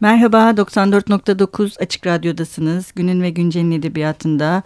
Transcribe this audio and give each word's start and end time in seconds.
Merhaba, 0.00 0.50
94.9 0.50 1.82
Açık 1.82 2.06
Radyo'dasınız. 2.06 2.92
Günün 2.96 3.22
ve 3.22 3.30
Güncel'in 3.30 3.70
edebiyatında 3.70 4.62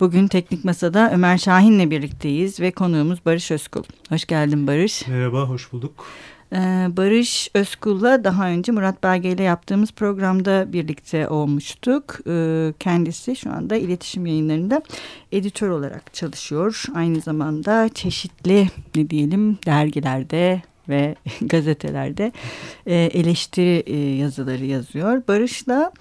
bugün 0.00 0.28
Teknik 0.28 0.64
Masa'da 0.64 1.10
Ömer 1.14 1.38
Şahin'le 1.38 1.90
birlikteyiz 1.90 2.60
ve 2.60 2.70
konuğumuz 2.70 3.26
Barış 3.26 3.50
Özkul. 3.50 3.82
Hoş 4.08 4.24
geldin 4.24 4.66
Barış. 4.66 5.08
Merhaba, 5.08 5.42
hoş 5.42 5.72
bulduk. 5.72 6.06
Ee, 6.52 6.56
Barış 6.96 7.48
Özkul'la 7.54 8.24
daha 8.24 8.48
önce 8.48 8.72
Murat 8.72 9.02
Belge 9.02 9.30
ile 9.30 9.42
yaptığımız 9.42 9.92
programda 9.92 10.72
birlikte 10.72 11.28
olmuştuk. 11.28 12.18
Ee, 12.28 12.72
kendisi 12.80 13.36
şu 13.36 13.52
anda 13.52 13.76
iletişim 13.76 14.26
yayınlarında 14.26 14.82
editör 15.32 15.68
olarak 15.68 16.14
çalışıyor. 16.14 16.84
Aynı 16.94 17.20
zamanda 17.20 17.88
çeşitli 17.94 18.68
ne 18.96 19.10
diyelim 19.10 19.58
dergilerde 19.66 20.62
ve 20.88 21.14
gazetelerde 21.40 22.32
e, 22.86 22.94
eleştiri 22.94 23.82
e, 23.86 23.96
yazıları 23.96 24.64
yazıyor. 24.64 25.22
Barış'la 25.28 25.92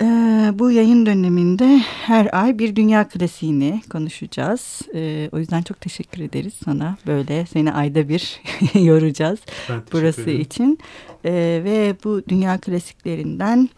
e, 0.00 0.04
bu 0.54 0.70
yayın 0.70 1.06
döneminde 1.06 1.78
her 1.78 2.28
ay 2.32 2.58
bir 2.58 2.76
dünya 2.76 3.08
klasiğini 3.08 3.82
konuşacağız. 3.90 4.82
E, 4.94 5.28
o 5.32 5.38
yüzden 5.38 5.62
çok 5.62 5.80
teşekkür 5.80 6.22
ederiz 6.22 6.54
sana. 6.64 6.96
Böyle 7.06 7.46
seni 7.46 7.72
ayda 7.72 8.08
bir 8.08 8.40
yoracağız 8.74 9.38
burası 9.92 10.30
için. 10.30 10.78
E, 11.24 11.32
ve 11.64 11.94
bu 12.04 12.22
dünya 12.28 12.58
klasiklerinden 12.58 13.68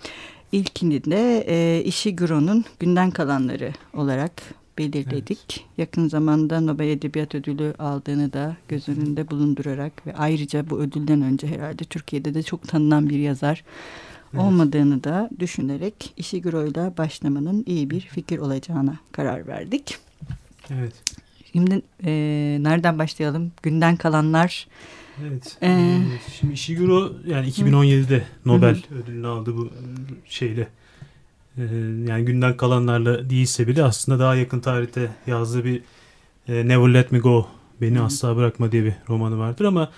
ilkini 0.52 1.04
de 1.04 1.44
e, 1.48 1.84
Ishiguro'nun 1.84 2.64
Günden 2.80 3.10
Kalanları 3.10 3.72
olarak 3.94 4.32
belirledik. 4.80 5.38
Evet. 5.50 5.78
Yakın 5.78 6.08
zamanda 6.08 6.60
Nobel 6.60 6.88
Edebiyat 6.88 7.34
Ödülü 7.34 7.74
aldığını 7.78 8.32
da 8.32 8.56
göz 8.68 8.88
önünde 8.88 9.30
bulundurarak 9.30 10.06
ve 10.06 10.14
ayrıca 10.14 10.70
bu 10.70 10.78
ödülden 10.78 11.22
önce 11.22 11.46
herhalde 11.46 11.84
Türkiye'de 11.84 12.34
de 12.34 12.42
çok 12.42 12.68
tanınan 12.68 13.08
bir 13.08 13.18
yazar 13.18 13.64
evet. 14.34 14.44
olmadığını 14.44 15.04
da 15.04 15.30
düşünerek 15.38 16.14
Ishiguro 16.16 16.66
ile 16.66 16.96
başlamanın 16.96 17.64
iyi 17.66 17.90
bir 17.90 18.00
fikir 18.00 18.38
olacağına 18.38 18.98
karar 19.12 19.46
verdik. 19.46 19.98
Evet. 20.70 20.94
Şimdi 21.52 21.82
e, 22.04 22.12
nereden 22.60 22.98
başlayalım? 22.98 23.52
Günden 23.62 23.96
kalanlar. 23.96 24.66
Evet. 25.28 25.56
Ee, 25.62 25.98
Şimdi 26.40 26.52
Ishiguro 26.52 27.12
yani 27.26 27.48
2017'de 27.48 28.24
Nobel 28.44 28.82
hı. 28.88 28.94
ödülünü 28.94 29.26
aldı 29.26 29.56
bu 29.56 29.70
şeyle 30.24 30.68
ee, 31.58 31.62
yani 32.08 32.24
günden 32.24 32.56
kalanlarla 32.56 33.30
değilse 33.30 33.66
bile 33.66 33.84
aslında 33.84 34.18
daha 34.18 34.34
yakın 34.34 34.60
tarihte 34.60 35.10
yazdığı 35.26 35.64
bir 35.64 35.82
e, 36.48 36.68
Never 36.68 36.94
Let 36.94 37.12
Me 37.12 37.18
Go 37.18 37.48
Beni 37.80 37.98
hmm. 37.98 38.04
Asla 38.04 38.36
Bırakma 38.36 38.72
diye 38.72 38.84
bir 38.84 38.92
romanı 39.08 39.38
vardır 39.38 39.64
ama 39.64 39.90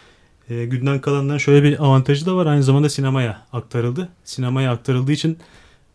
e, 0.50 0.64
günden 0.64 1.00
kalanların 1.00 1.39
şöyle 1.39 1.62
bir 1.62 1.84
avantajı 1.84 2.27
da 2.27 2.36
var 2.36 2.47
aynı 2.47 2.62
zamanda 2.62 2.89
sinemaya 2.89 3.47
aktarıldı. 3.53 4.09
Sinemaya 4.25 4.72
aktarıldığı 4.72 5.12
için 5.12 5.39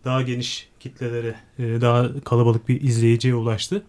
daha 0.05 0.21
geniş 0.21 0.69
kitlelere 0.79 1.35
e, 1.59 1.81
daha 1.81 2.23
kalabalık 2.23 2.69
bir 2.69 2.81
izleyiciye 2.81 3.35
ulaştı. 3.35 3.83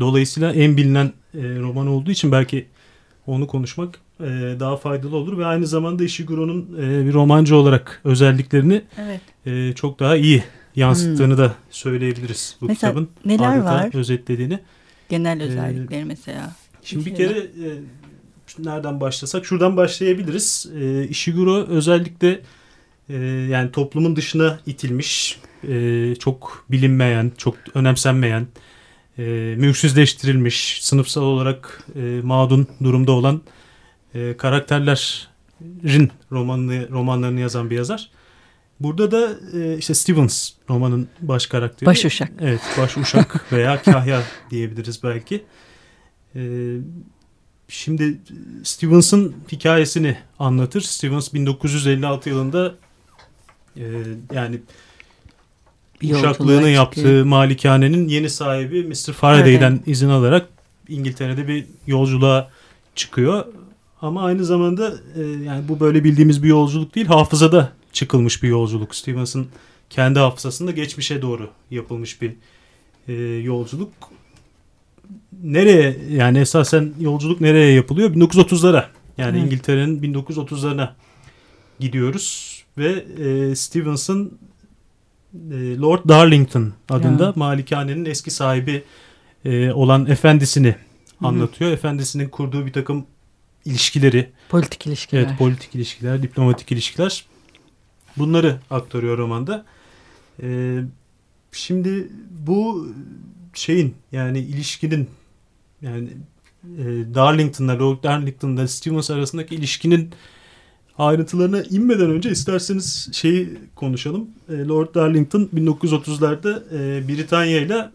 Dolayısıyla 0.00 0.52
en 0.52 0.76
bilinen 0.76 1.12
e, 1.34 1.38
roman 1.40 1.86
olduğu 1.86 2.10
için 2.10 2.32
belki 2.32 2.66
onu 3.26 3.46
konuşmak 3.46 3.98
e, 4.20 4.26
daha 4.60 4.76
faydalı 4.76 5.16
olur 5.16 5.38
ve 5.38 5.46
aynı 5.46 5.66
zamanda 5.66 6.04
Ishiguro'nun 6.04 6.78
e, 6.78 7.06
bir 7.06 7.12
romancı 7.12 7.56
olarak 7.56 8.00
özelliklerini 8.04 8.82
evet. 8.98 9.20
e, 9.46 9.72
çok 9.74 10.00
daha 10.00 10.16
iyi 10.16 10.44
yansıttığını 10.76 11.36
hmm. 11.36 11.38
da 11.38 11.54
söyleyebiliriz 11.70 12.56
bu 12.60 12.66
mesela 12.66 12.90
kitabın. 12.90 13.10
Neler 13.24 13.58
var? 13.58 13.94
özetlediğini. 13.94 14.58
Genel 15.08 15.40
ee, 15.40 15.44
özellikleri 15.44 16.00
ee, 16.00 16.04
mesela. 16.04 16.52
Şimdi 16.82 17.06
bir, 17.06 17.10
bir 17.10 17.16
kere 17.16 17.38
e, 17.38 17.68
nereden 18.58 19.00
başlasak? 19.00 19.46
Şuradan 19.46 19.76
başlayabiliriz. 19.76 20.70
E, 20.80 21.08
Ishiguro 21.08 21.66
özellikle 21.66 22.40
e, 23.08 23.16
yani 23.50 23.72
toplumun 23.72 24.16
dışına 24.16 24.58
itilmiş, 24.66 25.40
e, 25.68 26.14
çok 26.18 26.64
bilinmeyen, 26.70 27.32
çok 27.38 27.56
önemsenmeyen, 27.74 28.46
e, 29.18 29.22
mülksüzleştirilmiş, 29.58 30.78
sınıfsal 30.84 31.22
olarak 31.22 31.84
e, 31.94 32.00
mağdun 32.22 32.66
durumda 32.82 33.12
olan 33.12 33.40
e, 34.14 34.36
karakterlerin 34.36 36.10
romanını, 36.32 36.90
romanlarını 36.90 37.40
yazan 37.40 37.70
bir 37.70 37.76
yazar. 37.76 38.10
Burada 38.82 39.10
da 39.10 39.30
e, 39.58 39.78
işte 39.78 39.94
Stevens 39.94 40.50
romanın 40.70 41.08
baş 41.20 41.46
karakteri. 41.46 41.86
Baş 41.86 42.04
uşak. 42.04 42.32
Evet 42.40 42.60
baş 42.78 42.96
uşak 42.96 43.44
veya 43.52 43.82
kahya 43.82 44.22
diyebiliriz 44.50 45.02
belki. 45.02 45.44
E, 46.34 46.40
şimdi 47.68 48.18
Stevens'ın 48.62 49.34
hikayesini 49.52 50.16
anlatır. 50.38 50.80
Stevens 50.80 51.34
1956 51.34 52.28
yılında 52.28 52.74
e, 53.76 53.84
yani 54.34 54.60
bir 56.02 56.14
uşaklığını 56.14 56.68
yaptığı 56.68 57.26
malikanenin 57.26 58.08
yeni 58.08 58.30
sahibi 58.30 58.84
Mr. 58.84 59.12
Faraday'den 59.12 59.72
evet. 59.72 59.88
izin 59.88 60.08
alarak 60.08 60.48
İngiltere'de 60.88 61.48
bir 61.48 61.66
yolculuğa 61.86 62.50
çıkıyor. 62.94 63.44
Ama 64.02 64.24
aynı 64.24 64.44
zamanda 64.44 64.94
e, 65.16 65.20
yani 65.20 65.68
bu 65.68 65.80
böyle 65.80 66.04
bildiğimiz 66.04 66.42
bir 66.42 66.48
yolculuk 66.48 66.94
değil. 66.94 67.06
Hafızada 67.06 67.72
çıkılmış 67.92 68.42
bir 68.42 68.48
yolculuk. 68.48 68.94
Stevens'ın 68.94 69.48
kendi 69.90 70.18
hafızasında 70.18 70.70
geçmişe 70.70 71.22
doğru 71.22 71.50
yapılmış 71.70 72.22
bir 72.22 72.32
e, 73.08 73.12
yolculuk. 73.42 73.92
Nereye 75.42 75.96
yani 76.10 76.38
esasen 76.38 76.92
yolculuk 77.00 77.40
nereye 77.40 77.72
yapılıyor? 77.72 78.14
1930'lara 78.14 78.84
yani 79.18 79.38
evet. 79.38 79.46
İngiltere'nin 79.46 80.14
1930'larına 80.14 80.88
gidiyoruz 81.80 82.58
ve 82.78 83.04
e, 83.24 83.54
Stevens'ın 83.54 84.38
e, 85.34 85.76
Lord 85.76 86.08
Darlington 86.08 86.72
adında 86.88 87.24
ya. 87.24 87.32
malikanenin 87.36 88.04
eski 88.04 88.30
sahibi 88.30 88.82
e, 89.44 89.72
olan 89.72 90.06
efendisini 90.06 90.74
anlatıyor. 91.20 91.70
Efendisinin 91.70 92.28
kurduğu 92.28 92.66
bir 92.66 92.72
takım 92.72 93.06
ilişkileri. 93.64 94.30
Politik 94.48 94.86
ilişkiler. 94.86 95.22
Evet 95.22 95.38
politik 95.38 95.74
ilişkiler, 95.74 96.22
diplomatik 96.22 96.72
ilişkiler. 96.72 97.24
Bunları 98.16 98.58
aktarıyor 98.70 99.18
romanda. 99.18 99.64
Ee, 100.42 100.78
şimdi 101.52 102.08
bu 102.46 102.88
şeyin 103.54 103.94
yani 104.12 104.38
ilişkinin 104.38 105.10
yani 105.82 106.08
e, 106.64 106.84
Darlington'la 107.14 107.78
Lord 107.78 108.02
Darlington'la 108.04 108.68
Stevens 108.68 109.10
arasındaki 109.10 109.54
ilişkinin 109.54 110.10
ayrıntılarına 110.98 111.62
inmeden 111.62 112.10
önce 112.10 112.30
isterseniz 112.30 113.08
şeyi 113.12 113.48
konuşalım. 113.74 114.26
E, 114.48 114.64
Lord 114.64 114.94
Darlington 114.94 115.48
1930'larda 115.54 116.62
e, 116.78 117.08
Britanya 117.08 117.60
ile 117.60 117.90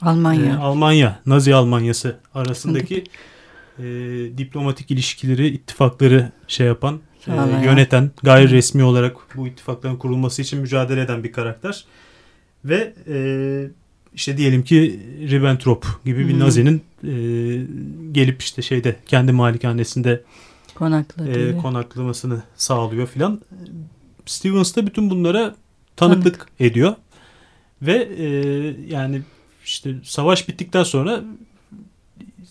Almanya. 0.00 0.54
E, 0.54 0.56
Almanya, 0.56 1.20
Nazi 1.26 1.54
Almanyası 1.54 2.16
arasındaki 2.34 3.04
e, 3.78 3.84
diplomatik 4.38 4.90
ilişkileri, 4.90 5.48
ittifakları 5.48 6.32
şey 6.48 6.66
yapan 6.66 7.00
e, 7.26 7.64
yöneten, 7.64 8.10
gayri 8.22 8.50
resmi 8.50 8.84
olarak 8.84 9.16
bu 9.36 9.48
ittifakların 9.48 9.96
kurulması 9.96 10.42
için 10.42 10.60
mücadele 10.60 11.00
eden 11.00 11.24
bir 11.24 11.32
karakter. 11.32 11.84
Ve 12.64 12.94
e, 13.08 13.16
işte 14.14 14.36
diyelim 14.36 14.64
ki 14.64 15.00
Ribbentrop 15.30 15.86
gibi 16.04 16.28
bir 16.28 16.38
Nazi'nin 16.38 16.82
e, 17.04 17.12
gelip 18.12 18.42
işte 18.42 18.62
şeyde 18.62 18.96
kendi 19.06 19.32
malikanesinde 19.32 20.22
e, 21.26 21.56
konaklamasını 21.62 22.42
sağlıyor 22.56 23.06
filan. 23.06 23.40
Stevens 24.26 24.76
da 24.76 24.86
bütün 24.86 25.10
bunlara 25.10 25.54
tanıklık 25.96 26.38
Tanık. 26.38 26.60
ediyor. 26.60 26.94
Ve 27.82 28.08
e, 28.18 28.26
yani 28.88 29.22
işte 29.64 29.94
savaş 30.04 30.48
bittikten 30.48 30.82
sonra 30.82 31.20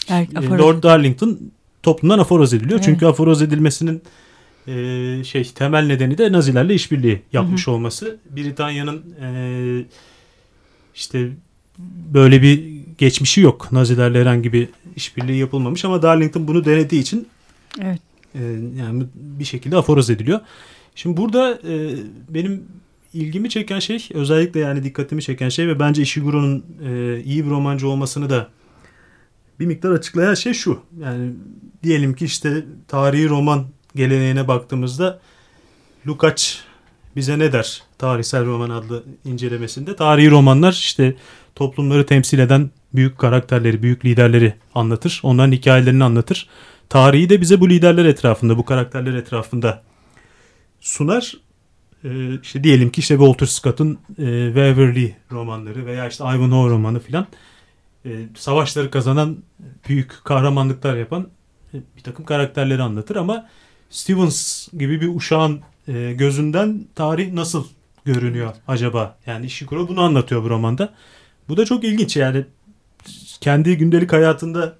er, 0.09 0.27
Lord 0.33 0.83
Darlington 0.83 1.39
toplumdan 1.83 2.19
aforoz 2.19 2.53
ediliyor. 2.53 2.79
Evet. 2.79 2.85
Çünkü 2.85 3.05
aforoz 3.05 3.41
edilmesinin 3.41 4.01
e, 4.67 5.23
şey 5.23 5.43
temel 5.43 5.85
nedeni 5.85 6.17
de 6.17 6.31
Nazilerle 6.31 6.73
işbirliği 6.73 7.21
yapmış 7.33 7.67
hı 7.67 7.71
hı. 7.71 7.75
olması. 7.75 8.17
Britanya'nın 8.35 9.03
e, 9.21 9.85
işte 10.95 11.29
böyle 12.13 12.41
bir 12.41 12.81
geçmişi 12.97 13.41
yok. 13.41 13.71
Nazilerle 13.71 14.21
herhangi 14.21 14.53
bir 14.53 14.69
işbirliği 14.95 15.37
yapılmamış 15.37 15.85
ama 15.85 16.01
Darlington 16.01 16.47
bunu 16.47 16.65
denediği 16.65 17.01
için 17.01 17.27
evet. 17.81 18.01
e, 18.35 18.41
yani 18.79 19.03
bir 19.15 19.45
şekilde 19.45 19.77
aforoz 19.77 20.09
ediliyor. 20.09 20.39
Şimdi 20.95 21.17
burada 21.17 21.59
e, 21.67 21.95
benim 22.29 22.63
ilgimi 23.13 23.49
çeken 23.49 23.79
şey 23.79 24.09
özellikle 24.13 24.59
yani 24.59 24.83
dikkatimi 24.83 25.21
çeken 25.21 25.49
şey 25.49 25.67
ve 25.67 25.79
bence 25.79 26.01
Ishiguro'nun 26.01 26.65
e, 26.85 27.21
iyi 27.23 27.45
bir 27.45 27.49
romancı 27.49 27.87
olmasını 27.87 28.29
da 28.29 28.49
bir 29.59 29.65
miktar 29.65 29.91
açıklayan 29.91 30.33
şey 30.33 30.53
şu. 30.53 30.79
Yani 31.01 31.31
diyelim 31.83 32.13
ki 32.15 32.25
işte 32.25 32.65
tarihi 32.87 33.29
roman 33.29 33.65
geleneğine 33.95 34.47
baktığımızda 34.47 35.19
Lukács 36.07 36.55
bize 37.15 37.39
ne 37.39 37.51
der 37.51 37.83
tarihsel 37.97 38.45
roman 38.45 38.69
adlı 38.69 39.03
incelemesinde? 39.25 39.95
Tarihi 39.95 40.31
romanlar 40.31 40.71
işte 40.71 41.15
toplumları 41.55 42.05
temsil 42.05 42.39
eden 42.39 42.69
büyük 42.93 43.17
karakterleri, 43.17 43.83
büyük 43.83 44.05
liderleri 44.05 44.53
anlatır. 44.75 45.19
Onların 45.23 45.51
hikayelerini 45.51 46.03
anlatır. 46.03 46.49
Tarihi 46.89 47.29
de 47.29 47.41
bize 47.41 47.59
bu 47.61 47.69
liderler 47.69 48.05
etrafında, 48.05 48.57
bu 48.57 48.65
karakterler 48.65 49.13
etrafında 49.13 49.83
sunar. 50.81 51.33
e, 52.03 52.39
işte 52.43 52.63
diyelim 52.63 52.89
ki 52.89 52.99
işte 52.99 53.15
Walter 53.15 53.45
Scott'un 53.45 53.99
e, 54.09 54.45
Waverly 54.45 55.15
romanları 55.31 55.85
veya 55.85 56.07
işte 56.07 56.23
Ivanhoe 56.23 56.69
romanı 56.69 56.99
filan 56.99 57.27
e, 58.05 58.09
savaşları 58.35 58.91
kazanan 58.91 59.37
büyük 59.89 60.23
kahramanlıklar 60.23 60.97
yapan 60.97 61.27
e, 61.73 61.77
bir 61.97 62.03
takım 62.03 62.25
karakterleri 62.25 62.81
anlatır 62.81 63.15
ama 63.15 63.49
Stevens 63.91 64.67
gibi 64.77 65.01
bir 65.01 65.15
uşağın 65.15 65.61
e, 65.87 66.13
gözünden 66.13 66.85
tarih 66.95 67.33
nasıl 67.33 67.65
görünüyor 68.05 68.53
acaba? 68.67 69.17
Yani 69.25 69.45
Ishiguro 69.45 69.87
bunu 69.87 70.01
anlatıyor 70.01 70.43
bu 70.43 70.49
romanda. 70.49 70.93
Bu 71.49 71.57
da 71.57 71.65
çok 71.65 71.83
ilginç 71.83 72.17
yani 72.17 72.45
kendi 73.41 73.77
gündelik 73.77 74.13
hayatında 74.13 74.77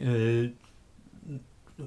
e, 0.00 0.08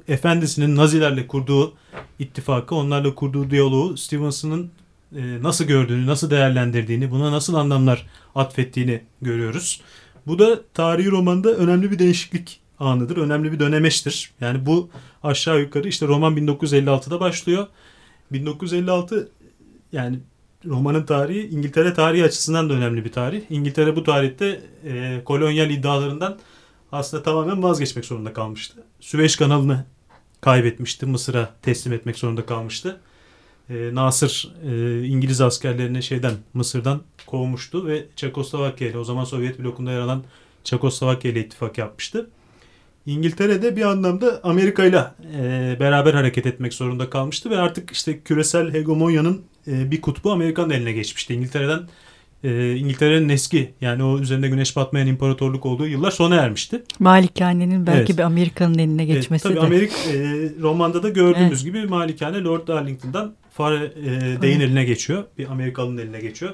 efendisinin 0.08 0.76
Nazilerle 0.76 1.28
kurduğu 1.28 1.74
ittifakı, 2.20 2.76
onlarla 2.76 3.16
kurduğu 3.16 3.50
diyaloğu 3.50 3.98
Stevenson'ın 3.98 4.72
e, 5.16 5.44
nasıl 5.44 5.66
gördüğünü, 5.66 6.08
nasıl 6.08 6.30
değerlendirdiğini, 6.30 7.12
buna 7.12 7.32
nasıl 7.32 7.54
anlamlar 7.54 8.08
atfettiğini 8.36 9.02
görüyoruz. 9.22 9.82
Bu 10.28 10.40
da 10.40 10.62
tarihi 10.74 11.12
romanda 11.12 11.54
önemli 11.54 11.92
bir 11.92 12.00
değişiklik 12.00 12.60
anıdır, 12.82 13.18
önemli 13.18 13.52
bir 13.52 13.60
dönemeçtir. 13.60 14.32
Yani 14.42 14.66
bu 14.66 14.90
aşağı 15.24 15.60
yukarı 15.60 15.88
işte 15.88 16.08
roman 16.08 16.38
1956'da 16.38 17.20
başlıyor. 17.20 17.68
1956 18.32 19.30
yani 19.92 20.20
romanın 20.66 21.04
tarihi 21.04 21.48
İngiltere 21.48 21.94
tarihi 21.94 22.24
açısından 22.24 22.70
da 22.70 22.74
önemli 22.74 23.06
bir 23.06 23.12
tarih. 23.12 23.42
İngiltere 23.50 23.96
bu 23.96 24.04
tarihte 24.04 24.62
e, 24.86 25.22
kolonyal 25.26 25.70
iddialarından 25.70 26.40
aslında 26.92 27.24
tamamen 27.24 27.64
vazgeçmek 27.64 28.06
zorunda 28.06 28.34
kalmıştı. 28.34 28.84
Süveyş 29.00 29.36
kanalını 29.36 29.86
kaybetmişti. 30.42 31.06
Mısır'a 31.06 31.50
teslim 31.62 31.94
etmek 31.94 32.18
zorunda 32.18 32.46
kalmıştı. 32.46 33.00
E, 33.70 33.96
Nasır 33.96 34.54
e, 34.66 35.04
İngiliz 35.06 35.42
askerlerini 35.42 36.04
şeyden 36.04 36.34
Mısır'dan 36.54 37.02
kovmuştu 37.28 37.88
ve 37.88 38.06
Çekoslovakya 38.16 38.88
ile 38.88 38.98
o 38.98 39.04
zaman 39.04 39.24
Sovyet 39.24 39.60
blokunda 39.60 39.92
yer 39.92 40.00
alan 40.00 40.24
Çekoslovakya 40.64 41.32
ile 41.32 41.40
ittifak 41.40 41.78
yapmıştı. 41.78 42.30
İngiltere 43.06 43.62
de 43.62 43.76
bir 43.76 43.82
anlamda 43.82 44.40
Amerika 44.44 44.86
ile 44.86 45.06
beraber 45.80 46.14
hareket 46.14 46.46
etmek 46.46 46.74
zorunda 46.74 47.10
kalmıştı 47.10 47.50
ve 47.50 47.58
artık 47.58 47.92
işte 47.92 48.20
küresel 48.20 48.74
hegemonyanın 48.74 49.42
e, 49.68 49.92
bir 49.92 50.02
kutbu 50.02 50.32
Amerika'nın 50.32 50.70
eline 50.70 50.92
geçmişti. 50.92 51.34
İngiltere'den 51.34 51.80
e, 52.44 52.76
İngiltere'nin 52.76 53.30
eski 53.30 53.74
yani 53.82 54.04
o 54.04 54.20
üzerinde 54.20 54.50
güneş 54.50 54.76
batmayan 54.76 55.08
imparatorluk 55.08 55.66
olduğu 55.66 55.88
yıllar 55.88 56.12
sona 56.12 56.36
ermişti. 56.36 56.84
Malikanenin 57.00 57.88
belki 57.88 58.00
evet. 58.00 58.18
bir 58.18 58.24
Amerika'nın 58.24 58.78
eline 58.78 59.06
geçmesi 59.06 59.48
evet, 59.48 59.58
tabii 59.58 59.72
de. 59.72 59.76
Amerika 59.76 59.96
e, 59.96 60.52
romanda 60.62 61.04
da 61.04 61.10
gördüğümüz 61.10 61.52
evet. 61.52 61.64
gibi 61.64 61.88
Malikane 61.88 62.44
Lord 62.44 62.68
Darlington'dan 62.68 63.34
Fare 63.54 63.86
e, 63.86 64.42
Day'in 64.42 64.60
eline 64.60 64.84
geçiyor. 64.84 65.24
Bir 65.38 65.52
Amerikalı'nın 65.52 65.98
eline 65.98 66.20
geçiyor. 66.20 66.54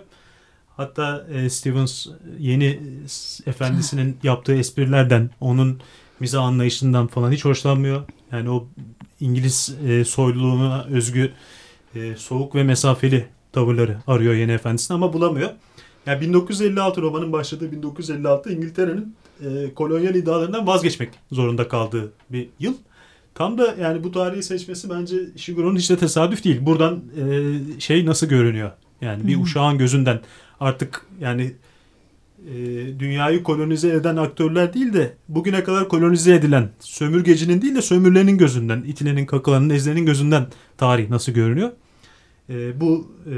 Hatta 0.78 1.28
e, 1.34 1.50
Stevens 1.50 2.08
yeni 2.40 2.80
efendisinin 3.46 4.18
yaptığı 4.24 4.56
esprilerden, 4.56 5.30
onun 5.40 5.80
miza 6.20 6.42
anlayışından 6.42 7.08
falan 7.08 7.32
hiç 7.32 7.46
hoşlanmıyor. 7.46 8.02
Yani 8.32 8.50
o 8.50 8.68
İngiliz 9.20 9.76
e, 9.88 10.06
soyluluğuna 10.06 10.84
özgü 10.84 11.32
e, 11.96 12.16
soğuk 12.16 12.56
ve 12.56 12.64
mesafeli 12.64 13.28
tavırları 13.52 13.98
arıyor 14.08 14.34
yeni 14.34 14.52
efendisini 14.52 14.96
ama 14.96 15.14
bulamıyor. 15.14 15.50
Yani 16.06 16.22
1956 16.22 17.02
romanın 17.02 17.34
başladığı 17.34 17.72
1956 17.72 18.54
İngiltere'nin 18.54 19.16
e, 19.42 19.74
kolonyal 19.74 20.16
iddialarından 20.16 20.68
vazgeçmek 20.68 21.10
zorunda 21.32 21.68
kaldığı 21.68 22.12
bir 22.30 22.50
yıl. 22.60 22.74
Tam 23.36 23.58
da 23.58 23.76
yani 23.82 24.04
bu 24.04 24.12
tarihi 24.12 24.44
seçmesi 24.44 24.90
bence 24.90 25.16
Shiguro'nun 25.38 25.78
hiç 25.78 25.90
de 25.90 25.98
tesadüf 25.98 26.44
değil. 26.44 26.66
Buradan 26.66 27.04
e, 27.18 27.80
şey 27.80 28.06
nasıl 28.06 28.28
görünüyor? 28.28 28.72
Yani 29.02 29.28
bir 29.28 29.36
hmm. 29.36 29.44
uşağın 29.44 29.78
gözünden 29.78 30.20
artık 30.60 31.06
yani 31.20 31.54
e, 32.48 32.56
dünyayı 33.00 33.44
kolonize 33.44 33.90
eden 33.90 34.16
aktörler 34.16 34.74
değil 34.74 34.94
de 34.94 35.14
bugüne 35.30 35.64
kadar 35.64 35.90
kolonize 35.90 36.36
edilen 36.36 36.70
sömürgecinin 36.80 37.62
değil 37.62 37.76
de 37.76 37.82
sömürlerin 37.82 38.38
gözünden, 38.38 38.84
itilenin, 38.84 39.26
kakılanın, 39.26 39.70
ezlerin 39.70 40.06
gözünden 40.06 40.48
tarih 40.78 41.10
nasıl 41.10 41.32
görünüyor? 41.32 41.72
E, 42.50 42.82
bu 42.82 43.12
e, 43.26 43.36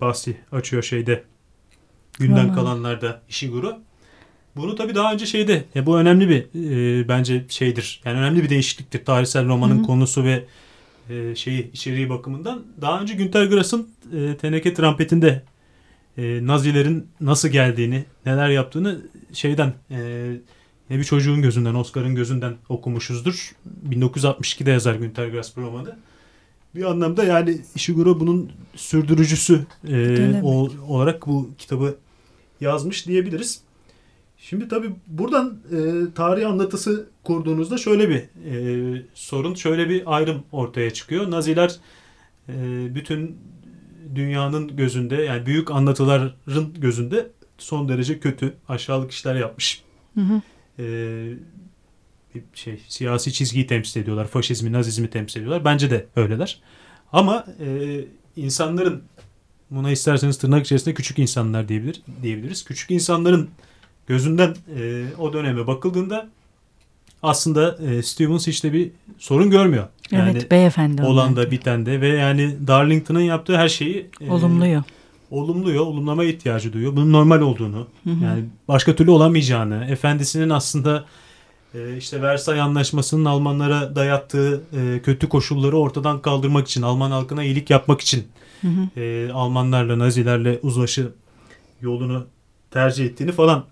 bahsi 0.00 0.36
açıyor 0.52 0.82
şeyde 0.82 1.24
günden 2.18 2.48
hmm. 2.48 2.54
kalanlarda 2.54 3.22
Ishiguro. 3.28 3.78
Bunu 4.56 4.74
tabii 4.76 4.94
daha 4.94 5.12
önce 5.12 5.26
şeyde 5.26 5.64
ya 5.74 5.86
bu 5.86 5.98
önemli 5.98 6.28
bir 6.28 6.44
e, 7.00 7.08
bence 7.08 7.44
şeydir. 7.48 8.00
Yani 8.04 8.18
önemli 8.18 8.42
bir 8.42 8.48
değişikliktir 8.48 9.04
tarihsel 9.04 9.48
romanın 9.48 9.78
Hı-hı. 9.78 9.86
konusu 9.86 10.24
ve 10.24 10.44
e, 11.10 11.34
şeyi 11.34 11.72
içeriği 11.72 12.10
bakımından. 12.10 12.62
Daha 12.80 13.00
önce 13.00 13.14
Günter 13.14 13.44
Grass'ın 13.44 13.88
e, 14.16 14.36
Teneke 14.36 14.74
Trampetinde 14.74 15.42
e, 16.18 16.46
Nazilerin 16.46 17.06
nasıl 17.20 17.48
geldiğini, 17.48 18.04
neler 18.26 18.48
yaptığını 18.48 19.00
şeyden 19.32 19.74
e, 19.90 20.98
bir 20.98 21.04
çocuğun 21.04 21.42
gözünden, 21.42 21.74
Oscar'ın 21.74 22.14
gözünden 22.14 22.54
okumuşuzdur. 22.68 23.52
1962'de 23.88 24.70
yazar 24.70 24.94
Günter 24.94 25.28
Grass 25.28 25.56
bu 25.56 25.60
romanı. 25.60 25.96
Bir 26.74 26.84
anlamda 26.84 27.24
yani 27.24 27.60
Ishiguro 27.74 28.20
bunun 28.20 28.52
sürdürücüsü 28.76 29.66
e, 29.88 30.40
o, 30.42 30.70
olarak 30.88 31.26
bu 31.26 31.50
kitabı 31.58 31.96
yazmış 32.60 33.06
diyebiliriz. 33.06 33.60
Şimdi 34.38 34.68
tabii 34.68 34.90
buradan 35.06 35.58
e, 35.72 35.78
tarih 36.14 36.48
anlatısı 36.48 37.06
kurduğunuzda 37.24 37.78
şöyle 37.78 38.08
bir 38.08 38.16
e, 38.16 39.02
sorun, 39.14 39.54
şöyle 39.54 39.88
bir 39.88 40.16
ayrım 40.16 40.42
ortaya 40.52 40.90
çıkıyor. 40.90 41.30
Naziler 41.30 41.76
e, 42.48 42.54
bütün 42.94 43.36
dünyanın 44.14 44.76
gözünde 44.76 45.16
yani 45.16 45.46
büyük 45.46 45.70
anlatıların 45.70 46.32
gözünde 46.78 47.30
son 47.58 47.88
derece 47.88 48.18
kötü, 48.18 48.54
aşağılık 48.68 49.10
işler 49.10 49.34
yapmış. 49.34 49.82
Hı 50.14 50.20
hı. 50.20 50.42
Ee, 50.78 51.32
bir 52.34 52.42
şey 52.54 52.80
siyasi 52.88 53.32
çizgiyi 53.32 53.66
temsil 53.66 54.00
ediyorlar. 54.00 54.26
Faşizmi, 54.26 54.72
nazizmi 54.72 55.10
temsil 55.10 55.40
ediyorlar. 55.40 55.64
Bence 55.64 55.90
de 55.90 56.06
öyleler. 56.16 56.60
Ama 57.12 57.46
e, 57.60 58.00
insanların 58.36 59.02
buna 59.70 59.90
isterseniz 59.90 60.38
tırnak 60.38 60.64
içerisinde 60.64 60.94
küçük 60.94 61.18
insanlar 61.18 61.68
diyebilir, 61.68 62.02
diyebiliriz. 62.22 62.64
Küçük 62.64 62.90
insanların 62.90 63.50
gözünden 64.06 64.56
e, 64.78 65.06
o 65.18 65.32
döneme 65.32 65.66
bakıldığında 65.66 66.28
aslında 67.22 67.76
e, 67.76 68.02
Stevens 68.02 68.48
işte 68.48 68.72
bir 68.72 68.90
sorun 69.18 69.50
görmüyor. 69.50 69.88
Yani 70.12 70.30
evet 70.30 70.50
beyefendi. 70.50 71.02
Olan 71.02 71.36
da 71.36 71.50
biten 71.50 71.86
de 71.86 72.00
ve 72.00 72.08
yani 72.08 72.56
Darlington'ın 72.66 73.20
yaptığı 73.20 73.56
her 73.56 73.68
şeyi 73.68 74.10
e, 74.20 74.30
olumluyor. 74.30 74.82
Olumluyor, 75.30 75.86
olumlamaya 75.86 76.30
ihtiyacı 76.30 76.72
duyuyor. 76.72 76.96
Bunun 76.96 77.12
normal 77.12 77.40
olduğunu, 77.40 77.86
hı 78.04 78.10
hı. 78.10 78.24
yani 78.24 78.44
başka 78.68 78.96
türlü 78.96 79.10
olamayacağını, 79.10 79.84
efendisinin 79.84 80.50
aslında 80.50 81.04
e, 81.74 81.96
işte 81.96 82.22
Versay 82.22 82.60
Anlaşması'nın 82.60 83.24
Almanlara 83.24 83.96
dayattığı 83.96 84.62
e, 84.72 85.00
kötü 85.02 85.28
koşulları 85.28 85.78
ortadan 85.78 86.22
kaldırmak 86.22 86.68
için, 86.68 86.82
Alman 86.82 87.10
halkına 87.10 87.44
iyilik 87.44 87.70
yapmak 87.70 88.00
için 88.00 88.24
hı 88.60 88.68
hı. 88.68 89.00
E, 89.00 89.32
Almanlarla, 89.32 89.98
Nazilerle 89.98 90.58
uzlaşı 90.62 91.08
yolunu 91.80 92.26
tercih 92.70 93.04
ettiğini 93.04 93.32
falan 93.32 93.64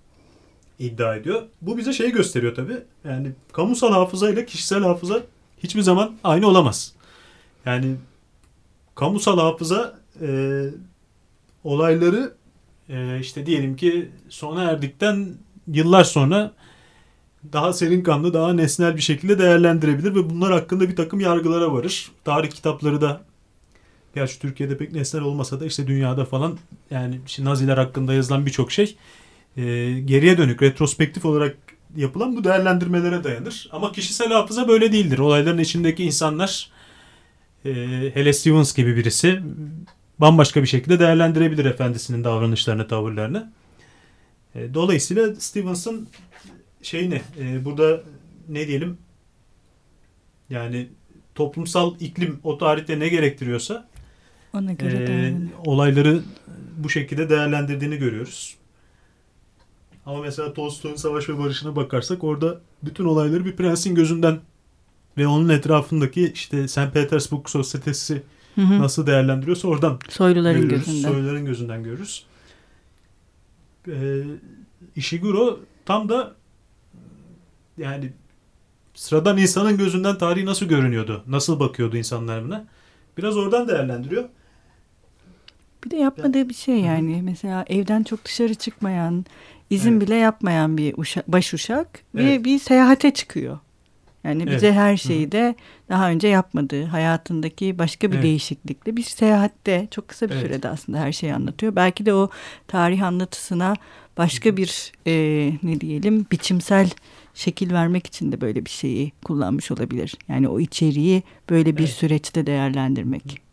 iddia 0.78 1.16
ediyor. 1.16 1.42
Bu 1.62 1.78
bize 1.78 1.92
şeyi 1.92 2.12
gösteriyor 2.12 2.54
tabii. 2.54 2.78
Yani 3.04 3.32
kamusal 3.52 3.92
hafıza 3.92 4.30
ile 4.30 4.46
kişisel 4.46 4.82
hafıza 4.82 5.20
hiçbir 5.62 5.82
zaman 5.82 6.16
aynı 6.24 6.46
olamaz. 6.46 6.92
Yani 7.66 7.96
kamusal 8.94 9.38
hafıza 9.38 9.98
e, 10.20 10.28
olayları 11.64 12.34
e, 12.88 13.20
işte 13.20 13.46
diyelim 13.46 13.76
ki 13.76 14.10
sona 14.28 14.62
erdikten 14.62 15.28
yıllar 15.66 16.04
sonra 16.04 16.52
daha 17.52 17.72
serin 17.72 18.02
kanlı, 18.02 18.34
daha 18.34 18.52
nesnel 18.52 18.96
bir 18.96 19.00
şekilde 19.00 19.38
değerlendirebilir 19.38 20.14
ve 20.14 20.30
bunlar 20.30 20.52
hakkında 20.52 20.88
bir 20.88 20.96
takım 20.96 21.20
yargılara 21.20 21.72
varır. 21.72 22.10
Tarih 22.24 22.50
kitapları 22.50 23.00
da 23.00 23.20
gerçi 24.14 24.40
Türkiye'de 24.40 24.76
pek 24.78 24.92
nesnel 24.92 25.22
olmasa 25.22 25.60
da 25.60 25.66
işte 25.66 25.86
dünyada 25.86 26.24
falan 26.24 26.58
yani 26.90 27.20
Naziler 27.38 27.76
hakkında 27.76 28.14
yazılan 28.14 28.46
birçok 28.46 28.72
şey 28.72 28.96
e, 29.56 29.62
geriye 30.00 30.38
dönük 30.38 30.62
retrospektif 30.62 31.24
olarak 31.24 31.56
yapılan 31.96 32.36
bu 32.36 32.44
değerlendirmelere 32.44 33.24
dayanır. 33.24 33.68
Ama 33.72 33.92
kişisel 33.92 34.32
hafıza 34.32 34.68
böyle 34.68 34.92
değildir. 34.92 35.18
Olayların 35.18 35.58
içindeki 35.58 36.04
insanlar 36.04 36.70
e, 37.64 37.70
hele 38.14 38.32
Stevens 38.32 38.74
gibi 38.74 38.96
birisi 38.96 39.40
bambaşka 40.18 40.62
bir 40.62 40.66
şekilde 40.66 40.98
değerlendirebilir 40.98 41.64
efendisinin 41.64 42.24
davranışlarını, 42.24 42.88
tavırlarını. 42.88 43.52
E, 44.54 44.74
dolayısıyla 44.74 45.34
Stevens'ın 45.34 46.08
şeyini 46.82 47.20
e, 47.40 47.64
burada 47.64 48.00
ne 48.48 48.66
diyelim 48.68 48.98
yani 50.50 50.88
toplumsal 51.34 51.94
iklim 52.00 52.40
o 52.44 52.58
tarihte 52.58 52.98
ne 52.98 53.08
gerektiriyorsa 53.08 53.88
ona 54.54 54.72
göre 54.72 55.06
e, 55.08 55.34
olayları 55.64 56.22
bu 56.76 56.90
şekilde 56.90 57.30
değerlendirdiğini 57.30 57.96
görüyoruz. 57.96 58.56
Ama 60.06 60.20
mesela 60.20 60.54
Tolstoy'un 60.54 60.96
Savaş 60.96 61.28
ve 61.28 61.38
Barış'ına 61.38 61.76
bakarsak 61.76 62.24
orada 62.24 62.60
bütün 62.82 63.04
olayları 63.04 63.44
bir 63.44 63.56
prensin 63.56 63.94
gözünden 63.94 64.40
ve 65.18 65.26
onun 65.26 65.48
etrafındaki 65.48 66.32
işte 66.34 66.68
St. 66.68 66.92
Petersburg 66.92 67.48
Sosyetesi 67.48 68.22
hı 68.54 68.60
hı. 68.60 68.78
nasıl 68.78 69.06
değerlendiriyorsa 69.06 69.68
oradan 69.68 69.98
soyluların 70.08 70.60
görürüz. 70.60 70.86
gözünden. 70.86 71.08
Soyluların 71.08 71.44
gözünden 71.44 71.82
görürüz. 71.82 72.24
Ee, 73.88 74.22
Ishiguro 74.96 75.60
tam 75.84 76.08
da 76.08 76.34
yani 77.78 78.12
sıradan 78.94 79.38
insanın 79.38 79.78
gözünden 79.78 80.18
tarihi 80.18 80.46
nasıl 80.46 80.66
görünüyordu? 80.66 81.24
Nasıl 81.26 81.60
bakıyordu 81.60 81.96
insanlar 81.96 82.44
buna? 82.44 82.64
Biraz 83.18 83.36
oradan 83.36 83.68
değerlendiriyor. 83.68 84.24
Bir 85.84 85.90
de 85.90 85.96
yapmadığı 85.96 86.48
bir 86.48 86.54
şey 86.54 86.80
yani. 86.80 87.22
Mesela 87.22 87.64
evden 87.68 88.02
çok 88.02 88.24
dışarı 88.24 88.54
çıkmayan, 88.54 89.24
izin 89.70 89.92
evet. 89.92 90.02
bile 90.02 90.14
yapmayan 90.14 90.76
bir 90.76 90.94
uşak, 90.96 91.28
baş 91.28 91.54
uşak 91.54 91.88
evet. 92.14 92.26
ve 92.26 92.44
bir 92.44 92.58
seyahate 92.58 93.10
çıkıyor. 93.10 93.58
Yani 94.24 94.46
bize 94.46 94.66
evet. 94.66 94.76
her 94.76 94.96
şeyi 94.96 95.32
de 95.32 95.54
daha 95.88 96.10
önce 96.10 96.28
yapmadığı 96.28 96.84
hayatındaki 96.84 97.78
başka 97.78 98.10
bir 98.10 98.14
evet. 98.14 98.24
değişiklikle 98.24 98.96
bir 98.96 99.02
seyahatte 99.02 99.88
çok 99.90 100.08
kısa 100.08 100.28
bir 100.28 100.34
evet. 100.34 100.42
sürede 100.42 100.68
aslında 100.68 100.98
her 100.98 101.12
şeyi 101.12 101.34
anlatıyor. 101.34 101.76
Belki 101.76 102.06
de 102.06 102.14
o 102.14 102.30
tarih 102.68 103.02
anlatısına 103.02 103.74
başka 104.18 104.56
bir 104.56 104.92
e, 105.06 105.12
ne 105.62 105.80
diyelim 105.80 106.26
biçimsel 106.32 106.90
şekil 107.34 107.72
vermek 107.72 108.06
için 108.06 108.32
de 108.32 108.40
böyle 108.40 108.64
bir 108.64 108.70
şeyi 108.70 109.12
kullanmış 109.24 109.70
olabilir. 109.70 110.14
Yani 110.28 110.48
o 110.48 110.60
içeriği 110.60 111.22
böyle 111.50 111.76
bir 111.76 111.82
evet. 111.82 111.92
süreçte 111.92 112.46
değerlendirmek. 112.46 113.49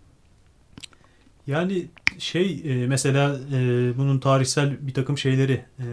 Yani 1.48 1.86
şey 2.18 2.62
e, 2.66 2.88
mesela 2.88 3.40
e, 3.54 3.58
bunun 3.98 4.20
tarihsel 4.20 4.88
bir 4.88 4.94
takım 4.94 5.18
şeyleri 5.18 5.62
e, 5.80 5.86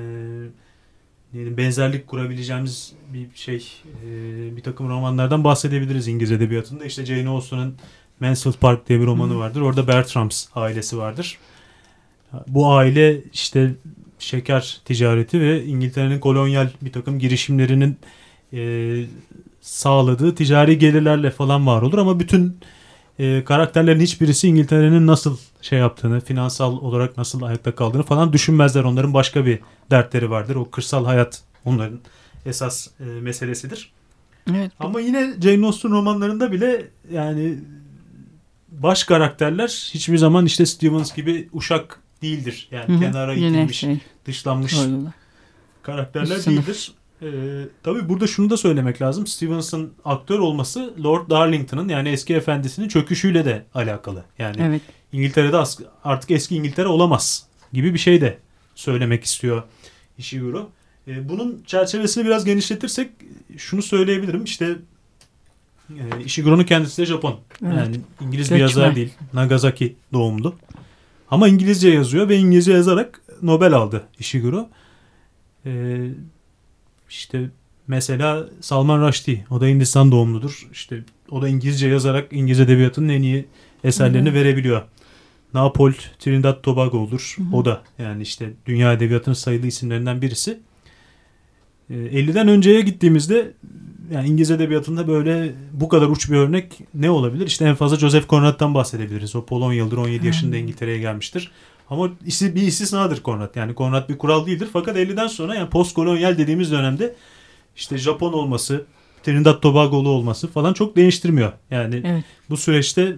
benzerlik 1.34 2.06
kurabileceğimiz 2.06 2.92
bir 3.12 3.26
şey 3.34 3.72
bir 4.56 4.62
takım 4.62 4.88
romanlardan 4.88 5.44
bahsedebiliriz 5.44 6.08
İngiliz 6.08 6.32
edebiyatında. 6.32 6.84
İşte 6.84 7.06
Jane 7.06 7.28
Austen'ın 7.28 7.74
Mansfield 8.20 8.54
Park 8.54 8.88
diye 8.88 9.00
bir 9.00 9.06
romanı 9.06 9.38
vardır. 9.38 9.60
Orada 9.60 9.88
Bertrams 9.88 10.46
ailesi 10.54 10.98
vardır. 10.98 11.38
Bu 12.48 12.72
aile 12.72 13.20
işte 13.32 13.74
şeker 14.18 14.80
ticareti 14.84 15.40
ve 15.40 15.64
İngiltere'nin 15.64 16.20
kolonyal 16.20 16.68
bir 16.82 16.92
takım 16.92 17.18
girişimlerinin 17.18 17.96
e, 18.52 19.04
sağladığı 19.60 20.34
ticari 20.34 20.78
gelirlerle 20.78 21.30
falan 21.30 21.66
var 21.66 21.82
olur 21.82 21.98
ama 21.98 22.20
bütün 22.20 22.56
e, 23.18 23.44
karakterlerin 23.44 24.00
hiçbirisi 24.00 24.48
İngiltere'nin 24.48 25.06
nasıl 25.06 25.36
şey 25.60 25.78
yaptığını, 25.78 26.20
finansal 26.20 26.78
olarak 26.78 27.16
nasıl 27.16 27.42
ayakta 27.42 27.74
kaldığını 27.74 28.02
falan 28.02 28.32
düşünmezler. 28.32 28.84
Onların 28.84 29.14
başka 29.14 29.46
bir 29.46 29.58
dertleri 29.90 30.30
vardır. 30.30 30.56
O 30.56 30.70
kırsal 30.70 31.04
hayat 31.04 31.42
onların 31.64 32.00
esas 32.46 32.88
e, 33.00 33.04
meselesidir. 33.04 33.92
Evet. 34.50 34.72
Ama 34.78 35.00
yine 35.00 35.34
Jane 35.42 35.66
Austen 35.66 35.90
romanlarında 35.90 36.52
bile 36.52 36.88
yani 37.12 37.58
baş 38.68 39.04
karakterler 39.04 39.90
hiçbir 39.94 40.18
zaman 40.18 40.46
işte 40.46 40.66
Stevens 40.66 41.14
gibi 41.14 41.48
uşak 41.52 42.00
değildir. 42.22 42.68
Yani 42.70 42.88
Hı-hı. 42.88 43.00
kenara 43.00 43.34
itilmiş, 43.34 43.78
şey. 43.78 43.98
dışlanmış 44.26 44.78
Öyle. 44.78 44.96
karakterler 45.82 46.36
Sınıf. 46.36 46.46
değildir. 46.46 46.92
Ee, 47.24 47.28
tabii 47.82 48.08
burada 48.08 48.26
şunu 48.26 48.50
da 48.50 48.56
söylemek 48.56 49.02
lazım. 49.02 49.26
Stevens'ın 49.26 49.92
aktör 50.04 50.38
olması 50.38 50.94
Lord 51.04 51.30
Darlington'ın 51.30 51.88
yani 51.88 52.08
eski 52.08 52.34
efendisinin 52.34 52.88
çöküşüyle 52.88 53.44
de 53.44 53.64
alakalı. 53.74 54.24
Yani 54.38 54.56
evet. 54.60 54.82
İngiltere'de 55.12 55.56
artık 56.04 56.30
eski 56.30 56.56
İngiltere 56.56 56.86
olamaz 56.88 57.46
gibi 57.72 57.94
bir 57.94 57.98
şey 57.98 58.20
de 58.20 58.38
söylemek 58.74 59.24
istiyor 59.24 59.62
Ishiguro. 60.18 60.70
Ee, 61.08 61.28
bunun 61.28 61.62
çerçevesini 61.66 62.24
biraz 62.24 62.44
genişletirsek 62.44 63.10
şunu 63.56 63.82
söyleyebilirim. 63.82 64.44
İşte 64.44 64.76
e, 65.90 66.24
Ishiguro'nun 66.24 66.64
kendisi 66.64 67.02
de 67.02 67.06
Japon. 67.06 67.40
Evet. 67.66 67.74
Yani 67.76 67.96
İngiliz 68.20 68.48
Göçmen. 68.48 68.58
bir 68.58 68.62
yazar 68.62 68.96
değil. 68.96 69.12
Nagasaki 69.32 69.96
doğumlu. 70.12 70.54
Ama 71.30 71.48
İngilizce 71.48 71.88
yazıyor 71.88 72.28
ve 72.28 72.36
İngilizce 72.36 72.72
yazarak 72.72 73.20
Nobel 73.42 73.72
aldı 73.72 74.04
Ishiguro. 74.18 74.68
Ee, 75.66 76.10
işte 77.14 77.50
mesela 77.86 78.48
Salman 78.60 79.08
Rushdie 79.08 79.44
o 79.50 79.60
da 79.60 79.66
Hindistan 79.66 80.12
doğumludur. 80.12 80.68
İşte 80.72 81.02
o 81.30 81.42
da 81.42 81.48
İngilizce 81.48 81.88
yazarak 81.88 82.32
İngiliz 82.32 82.60
edebiyatının 82.60 83.08
en 83.08 83.22
iyi 83.22 83.46
eserlerini 83.84 84.28
Hı-hı. 84.28 84.38
verebiliyor. 84.38 84.82
Napol 85.54 85.92
Trinidad 86.18 86.62
Tobago'dur. 86.62 87.34
Hı-hı. 87.36 87.56
O 87.56 87.64
da 87.64 87.82
yani 87.98 88.22
işte 88.22 88.50
dünya 88.66 88.92
edebiyatının 88.92 89.34
sayılı 89.34 89.66
isimlerinden 89.66 90.22
birisi. 90.22 90.60
E, 91.90 91.94
ee, 91.94 92.22
50'den 92.22 92.48
önceye 92.48 92.80
gittiğimizde 92.80 93.52
yani 94.12 94.28
İngiliz 94.28 94.50
edebiyatında 94.50 95.08
böyle 95.08 95.52
bu 95.72 95.88
kadar 95.88 96.06
uç 96.06 96.30
bir 96.30 96.36
örnek 96.36 96.78
ne 96.94 97.10
olabilir? 97.10 97.46
İşte 97.46 97.64
en 97.64 97.74
fazla 97.74 97.96
Joseph 97.96 98.28
Conrad'dan 98.28 98.74
bahsedebiliriz. 98.74 99.36
O 99.36 99.44
Polonyalıdır 99.44 99.96
17 99.96 100.26
yaşında 100.26 100.56
İngiltere'ye 100.56 100.98
gelmiştir. 100.98 101.50
Ama 101.90 102.10
bir 102.40 102.62
istisnadır 102.62 103.22
Konrad. 103.22 103.56
Yani 103.56 103.74
Konrad 103.74 104.08
bir 104.08 104.18
kural 104.18 104.46
değildir. 104.46 104.68
Fakat 104.72 104.96
50'den 104.96 105.26
sonra 105.26 105.54
yani 105.54 105.70
postkolonyal 105.70 106.38
dediğimiz 106.38 106.72
dönemde 106.72 107.14
işte 107.76 107.98
Japon 107.98 108.32
olması, 108.32 108.84
Trinidad 109.22 109.60
Tobago'lu 109.60 110.08
olması 110.08 110.48
falan 110.48 110.72
çok 110.72 110.96
değiştirmiyor. 110.96 111.52
Yani 111.70 112.02
evet. 112.04 112.24
bu 112.50 112.56
süreçte 112.56 113.16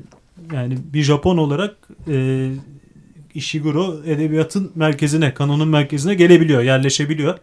yani 0.53 0.79
bir 0.93 1.03
Japon 1.03 1.37
olarak 1.37 1.77
e, 2.09 2.49
Ishiguro 3.35 3.97
edebiyatın 4.07 4.73
merkezine, 4.75 5.35
kanonun 5.35 5.69
merkezine 5.69 6.15
gelebiliyor, 6.15 6.63
yerleşebiliyor. 6.63 7.39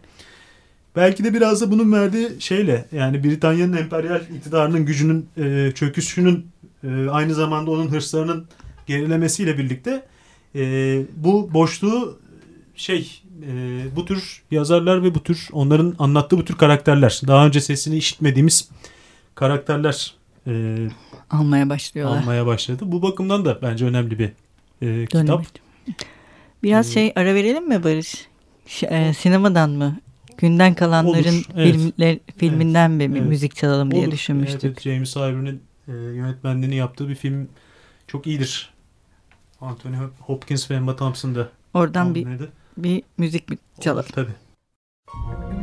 Belki 0.96 1.24
de 1.24 1.34
biraz 1.34 1.62
da 1.62 1.72
bunun 1.72 1.92
verdiği 1.92 2.30
şeyle 2.39 2.86
yani 2.92 3.24
Britanya'nın 3.24 3.77
emperyal 3.77 4.22
iktidarının 4.36 4.86
gücünün 4.86 5.25
e, 5.38 5.72
çöküşünün 5.75 6.48
e, 6.84 7.10
aynı 7.10 7.34
zamanda 7.34 7.72
onun 7.72 7.88
hırslarının 7.88 8.48
gerilemesiyle 8.88 9.58
birlikte 9.58 10.03
e, 10.55 11.01
bu 11.15 11.53
boşluğu 11.53 12.19
şey 12.75 13.22
e, 13.48 13.51
bu 13.95 14.05
tür 14.05 14.43
yazarlar 14.51 15.03
ve 15.03 15.15
bu 15.15 15.24
tür 15.24 15.50
onların 15.51 15.95
anlattığı 16.00 16.38
bu 16.38 16.45
tür 16.45 16.55
karakterler 16.55 17.22
daha 17.27 17.48
önce 17.48 17.62
sesini 17.62 17.98
işitmediğimiz 17.98 18.69
karakterler 19.36 20.13
e, 20.48 20.75
almaya 21.29 21.69
başlıyorlar. 21.69 22.22
Almaya 22.22 22.45
başladı. 22.45 22.83
Bu 22.86 23.01
bakımdan 23.01 23.45
da 23.45 23.60
bence 23.62 23.86
önemli 23.86 24.19
bir 24.19 24.31
e, 24.81 25.05
kitap. 25.05 25.45
Biraz 26.63 26.89
ee, 26.89 26.93
şey 26.93 27.13
ara 27.15 27.36
verelim 27.36 27.67
mi 27.67 27.83
Barış? 27.83 28.27
Ş 28.67 28.88
e, 28.88 29.13
sinemadan 29.13 29.69
mı? 29.69 30.00
Günden 30.38 30.74
kalanların 30.74 31.38
Olur, 31.38 31.45
evet. 31.55 31.74
filmler, 31.74 32.17
filminden 32.38 32.91
evet, 32.91 33.10
mi 33.10 33.17
evet. 33.17 33.29
müzik 33.29 33.55
çalalım 33.55 33.88
Olur. 33.88 33.95
diye 33.95 34.12
düşünmüştük. 34.12 34.63
Evet, 34.63 34.81
James 34.81 35.15
Ivor'ın 35.15 35.62
e, 35.88 35.91
yönetmenliğini 35.91 36.75
yaptığı 36.75 37.10
bir 37.10 37.15
film 37.15 37.48
çok 38.07 38.27
iyidir. 38.27 38.73
Anthony 39.63 39.96
Hopkins 40.20 40.72
ve 40.72 40.75
Emma 40.75 40.96
Thompson'da. 40.96 41.50
Oradan 41.74 42.15
bir, 42.15 42.27
bir 42.77 43.03
müzik 43.17 43.50
mi 43.50 43.58
çalalım? 43.79 44.05
Olur, 44.05 44.13
tabii. 44.15 45.62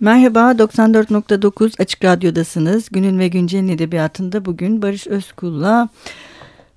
Merhaba, 0.00 0.40
94.9 0.58 1.82
Açık 1.82 2.04
Radyo'dasınız. 2.04 2.88
Günün 2.90 3.18
ve 3.18 3.28
Güncel'in 3.28 3.68
edebiyatında 3.68 4.44
bugün 4.44 4.82
Barış 4.82 5.06
Özkul'la 5.06 5.88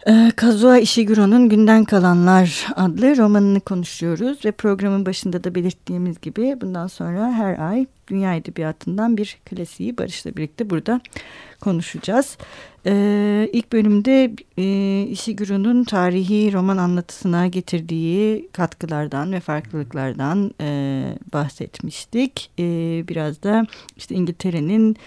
e, 0.07 0.31
Kazuha 0.35 0.79
Ishiguro'nun 0.79 1.49
Günden 1.49 1.83
Kalanlar 1.83 2.67
adlı 2.75 3.17
romanını 3.17 3.59
konuşuyoruz. 3.59 4.45
Ve 4.45 4.51
programın 4.51 5.05
başında 5.05 5.43
da 5.43 5.55
belirttiğimiz 5.55 6.21
gibi 6.21 6.57
bundan 6.61 6.87
sonra 6.87 7.31
her 7.31 7.59
ay 7.59 7.85
dünya 8.07 8.35
edebiyatından 8.35 9.17
bir 9.17 9.37
klasiği 9.45 9.97
Barış'la 9.97 10.35
birlikte 10.35 10.69
burada 10.69 11.01
konuşacağız. 11.59 12.37
Ee, 12.85 13.49
ilk 13.53 13.71
bölümde 13.71 14.35
e, 14.57 15.01
Ishiguro'nun 15.01 15.83
tarihi 15.83 16.53
roman 16.53 16.77
anlatısına 16.77 17.47
getirdiği 17.47 18.49
katkılardan 18.53 19.31
ve 19.31 19.39
farklılıklardan 19.39 20.51
e, 20.61 21.03
bahsetmiştik. 21.33 22.51
E, 22.59 22.63
biraz 23.07 23.43
da 23.43 23.67
işte 23.97 24.15
İngiltere'nin 24.15 24.97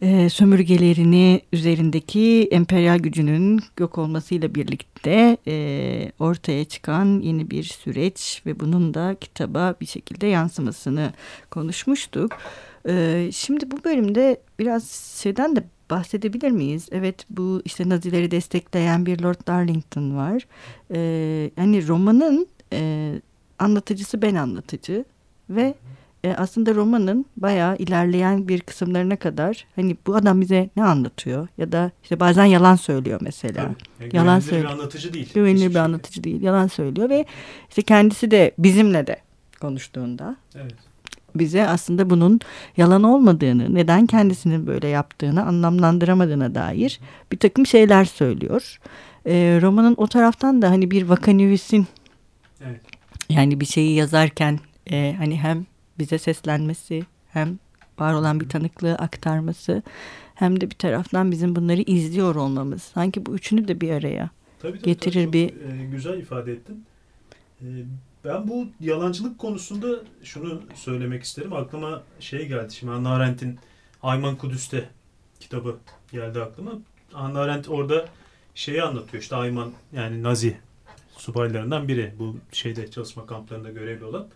e, 0.00 0.28
sömürgelerini 0.28 1.40
üzerindeki 1.52 2.48
emperyal 2.50 2.98
gücünün 2.98 3.60
yok 3.78 3.98
olmasıyla 3.98 4.54
birlikte 4.54 5.36
e, 5.46 6.12
ortaya 6.18 6.64
çıkan 6.64 7.20
yeni 7.20 7.50
bir 7.50 7.64
süreç 7.64 8.42
ve 8.46 8.60
bunun 8.60 8.94
da 8.94 9.16
kitaba 9.20 9.74
bir 9.80 9.86
şekilde 9.86 10.26
yansımasını 10.26 11.12
konuşmuştuk. 11.50 12.32
E, 12.88 13.28
şimdi 13.32 13.70
bu 13.70 13.84
bölümde 13.84 14.40
biraz 14.58 14.90
şeyden 15.22 15.56
de 15.56 15.64
bahsedebilir 15.90 16.50
miyiz? 16.50 16.88
Evet 16.92 17.26
bu 17.30 17.62
işte 17.64 17.88
Nazileri 17.88 18.30
destekleyen 18.30 19.06
bir 19.06 19.22
Lord 19.22 19.46
Darlington 19.46 20.16
var. 20.16 20.46
Ee, 20.90 21.50
yani 21.56 21.88
romanın 21.88 22.46
e, 22.72 23.12
anlatıcısı 23.58 24.22
ben 24.22 24.34
anlatıcı 24.34 25.04
ve 25.50 25.74
e, 26.24 26.34
aslında 26.34 26.74
romanın 26.74 27.26
bayağı 27.36 27.76
ilerleyen 27.76 28.48
bir 28.48 28.60
kısımlarına 28.60 29.16
kadar 29.16 29.66
hani 29.76 29.96
bu 30.06 30.16
adam 30.16 30.40
bize 30.40 30.70
ne 30.76 30.84
anlatıyor 30.84 31.48
ya 31.58 31.72
da 31.72 31.90
işte 32.02 32.20
bazen 32.20 32.44
yalan 32.44 32.76
söylüyor 32.76 33.20
mesela. 33.22 33.70
Tabii. 33.98 34.16
yalan 34.16 34.40
söylüyor. 34.40 34.70
bir 34.70 34.74
anlatıcı 34.74 35.14
değil. 35.14 35.32
Güvenilir 35.34 35.68
bir 35.68 35.72
şey. 35.72 35.82
anlatıcı 35.82 36.24
değil. 36.24 36.42
Yalan 36.42 36.66
söylüyor 36.66 37.08
ve 37.08 37.24
işte 37.68 37.82
kendisi 37.82 38.30
de 38.30 38.52
bizimle 38.58 39.06
de 39.06 39.16
konuştuğunda 39.60 40.36
evet 40.54 40.90
bize 41.34 41.68
aslında 41.68 42.10
bunun 42.10 42.40
yalan 42.76 43.02
olmadığını, 43.02 43.74
neden 43.74 44.06
kendisinin 44.06 44.66
böyle 44.66 44.88
yaptığını 44.88 45.46
anlamlandıramadığına 45.46 46.54
dair 46.54 47.00
bir 47.32 47.38
takım 47.38 47.66
şeyler 47.66 48.04
söylüyor. 48.04 48.78
E, 49.26 49.58
romanın 49.62 49.94
o 49.98 50.06
taraftan 50.06 50.62
da 50.62 50.70
hani 50.70 50.90
bir 50.90 51.02
vakanüvisin 51.02 51.86
evet. 52.66 52.80
yani 53.28 53.60
bir 53.60 53.66
şeyi 53.66 53.94
yazarken 53.94 54.60
e, 54.90 55.14
hani 55.18 55.36
hem 55.36 55.66
bize 56.00 56.18
seslenmesi 56.18 57.02
hem 57.28 57.58
var 57.98 58.14
olan 58.14 58.40
bir 58.40 58.48
tanıklığı 58.48 58.94
aktarması 58.94 59.82
hem 60.34 60.60
de 60.60 60.70
bir 60.70 60.76
taraftan 60.76 61.30
bizim 61.30 61.56
bunları 61.56 61.80
izliyor 61.80 62.34
olmamız. 62.34 62.82
Sanki 62.82 63.26
bu 63.26 63.34
üçünü 63.34 63.68
de 63.68 63.80
bir 63.80 63.90
araya 63.90 64.30
tabii, 64.58 64.72
tabii, 64.72 64.82
getirir 64.82 65.24
tabii, 65.26 65.32
bir... 65.32 65.48
E, 65.48 65.86
güzel 65.90 66.18
ifade 66.18 66.52
ettin. 66.52 66.84
E, 67.60 67.66
ben 68.24 68.48
bu 68.48 68.66
yalancılık 68.80 69.38
konusunda 69.38 69.88
şunu 70.22 70.62
söylemek 70.74 71.22
isterim. 71.22 71.52
Aklıma 71.52 72.02
şey 72.20 72.48
geldi. 72.48 72.74
Şimdi 72.74 72.92
Hannah 72.92 73.10
Arendt'in 73.10 73.58
Ayman 74.02 74.36
Kudüs'te 74.36 74.88
kitabı 75.40 75.76
geldi 76.12 76.40
aklıma. 76.40 76.72
Hannah 77.12 77.40
Arendt 77.40 77.68
orada 77.68 78.08
şeyi 78.54 78.82
anlatıyor. 78.82 79.22
İşte 79.22 79.36
Ayman 79.36 79.72
yani 79.92 80.22
Nazi 80.22 80.56
subaylarından 81.16 81.88
biri. 81.88 82.14
Bu 82.18 82.36
şeyde 82.52 82.90
çalışma 82.90 83.26
kamplarında 83.26 83.70
görevli 83.70 84.04
olan. 84.04 84.28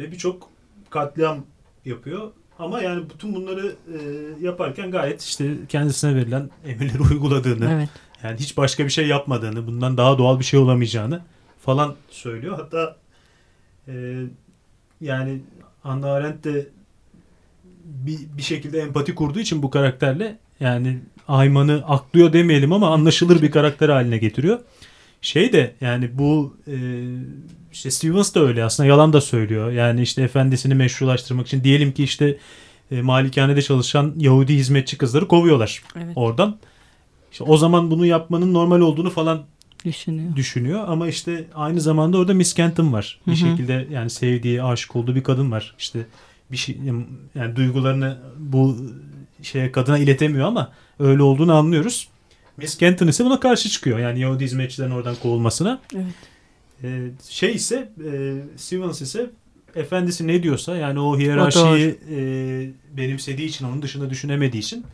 Ve 0.00 0.12
birçok 0.12 0.50
katliam 0.90 1.44
yapıyor. 1.84 2.32
Ama 2.58 2.82
yani 2.82 3.04
bütün 3.14 3.34
bunları 3.34 3.66
e, 3.66 3.98
yaparken 4.40 4.90
gayet 4.90 5.22
işte 5.22 5.54
kendisine 5.68 6.14
verilen 6.14 6.50
emirleri 6.66 7.02
uyguladığını, 7.02 7.70
evet. 7.72 7.88
yani 8.22 8.40
hiç 8.40 8.56
başka 8.56 8.84
bir 8.84 8.90
şey 8.90 9.06
yapmadığını, 9.06 9.66
bundan 9.66 9.96
daha 9.96 10.18
doğal 10.18 10.38
bir 10.38 10.44
şey 10.44 10.60
olamayacağını 10.60 11.22
falan 11.60 11.94
söylüyor. 12.10 12.56
Hatta 12.56 12.96
e, 13.88 14.24
yani 15.00 15.40
Hannah 15.82 16.12
Arendt 16.12 16.44
de 16.44 16.68
bir, 17.84 18.18
bir 18.36 18.42
şekilde 18.42 18.80
empati 18.80 19.14
kurduğu 19.14 19.40
için 19.40 19.62
bu 19.62 19.70
karakterle 19.70 20.38
yani 20.60 20.98
Ayman'ı 21.28 21.84
aklıyor 21.86 22.32
demeyelim 22.32 22.72
ama 22.72 22.94
anlaşılır 22.94 23.42
bir 23.42 23.50
karakter 23.50 23.88
haline 23.88 24.18
getiriyor. 24.18 24.60
Şey 25.22 25.52
de 25.52 25.74
yani 25.80 26.18
bu 26.18 26.56
e, 26.66 26.76
işte 27.72 27.90
Stevens 27.90 28.34
da 28.34 28.40
öyle 28.40 28.64
aslında 28.64 28.88
yalan 28.88 29.12
da 29.12 29.20
söylüyor. 29.20 29.72
Yani 29.72 30.02
işte 30.02 30.22
efendisini 30.22 30.74
meşrulaştırmak 30.74 31.46
için 31.46 31.64
diyelim 31.64 31.92
ki 31.92 32.04
işte 32.04 32.38
e, 32.90 33.02
malikanede 33.02 33.62
çalışan 33.62 34.14
Yahudi 34.16 34.54
hizmetçi 34.54 34.98
kızları 34.98 35.28
kovuyorlar 35.28 35.82
evet. 35.96 36.12
oradan. 36.16 36.58
İşte 37.32 37.44
o 37.44 37.56
zaman 37.56 37.90
bunu 37.90 38.06
yapmanın 38.06 38.54
normal 38.54 38.80
olduğunu 38.80 39.10
falan 39.10 39.44
düşünüyor. 39.84 40.36
düşünüyor. 40.36 40.84
Ama 40.88 41.08
işte 41.08 41.44
aynı 41.54 41.80
zamanda 41.80 42.18
orada 42.18 42.34
Miss 42.34 42.54
Kenton 42.54 42.92
var. 42.92 43.20
Bir 43.26 43.32
Hı-hı. 43.32 43.50
şekilde 43.50 43.86
yani 43.90 44.10
sevdiği, 44.10 44.62
aşık 44.62 44.96
olduğu 44.96 45.14
bir 45.14 45.22
kadın 45.22 45.50
var. 45.50 45.74
İşte 45.78 46.06
bir 46.52 46.56
şey 46.56 46.78
yani 47.34 47.56
duygularını 47.56 48.18
bu 48.38 48.76
şeye 49.42 49.72
kadına 49.72 49.98
iletemiyor 49.98 50.46
ama 50.46 50.72
öyle 50.98 51.22
olduğunu 51.22 51.54
anlıyoruz. 51.54 52.08
Miss 52.58 52.78
Kenton 52.78 53.06
ise 53.06 53.24
buna 53.24 53.40
karşı 53.40 53.68
çıkıyor. 53.68 53.98
Yani 53.98 54.20
Yahudi 54.20 54.44
hizmetçilerin 54.44 54.90
oradan 54.90 55.16
kovulmasına. 55.22 55.80
Evet. 55.94 56.04
Ee, 56.82 57.10
şey 57.28 57.54
ise 57.54 57.92
e, 58.12 58.34
Stevens 58.56 59.02
ise 59.02 59.30
efendisi 59.74 60.26
ne 60.26 60.42
diyorsa 60.42 60.76
yani 60.76 61.00
o 61.00 61.18
hiyerarşiyi 61.18 61.98
e, 62.10 62.16
benimsediği 62.96 63.48
için 63.48 63.64
onun 63.64 63.82
dışında 63.82 64.10
düşünemediği 64.10 64.62
için 64.62 64.84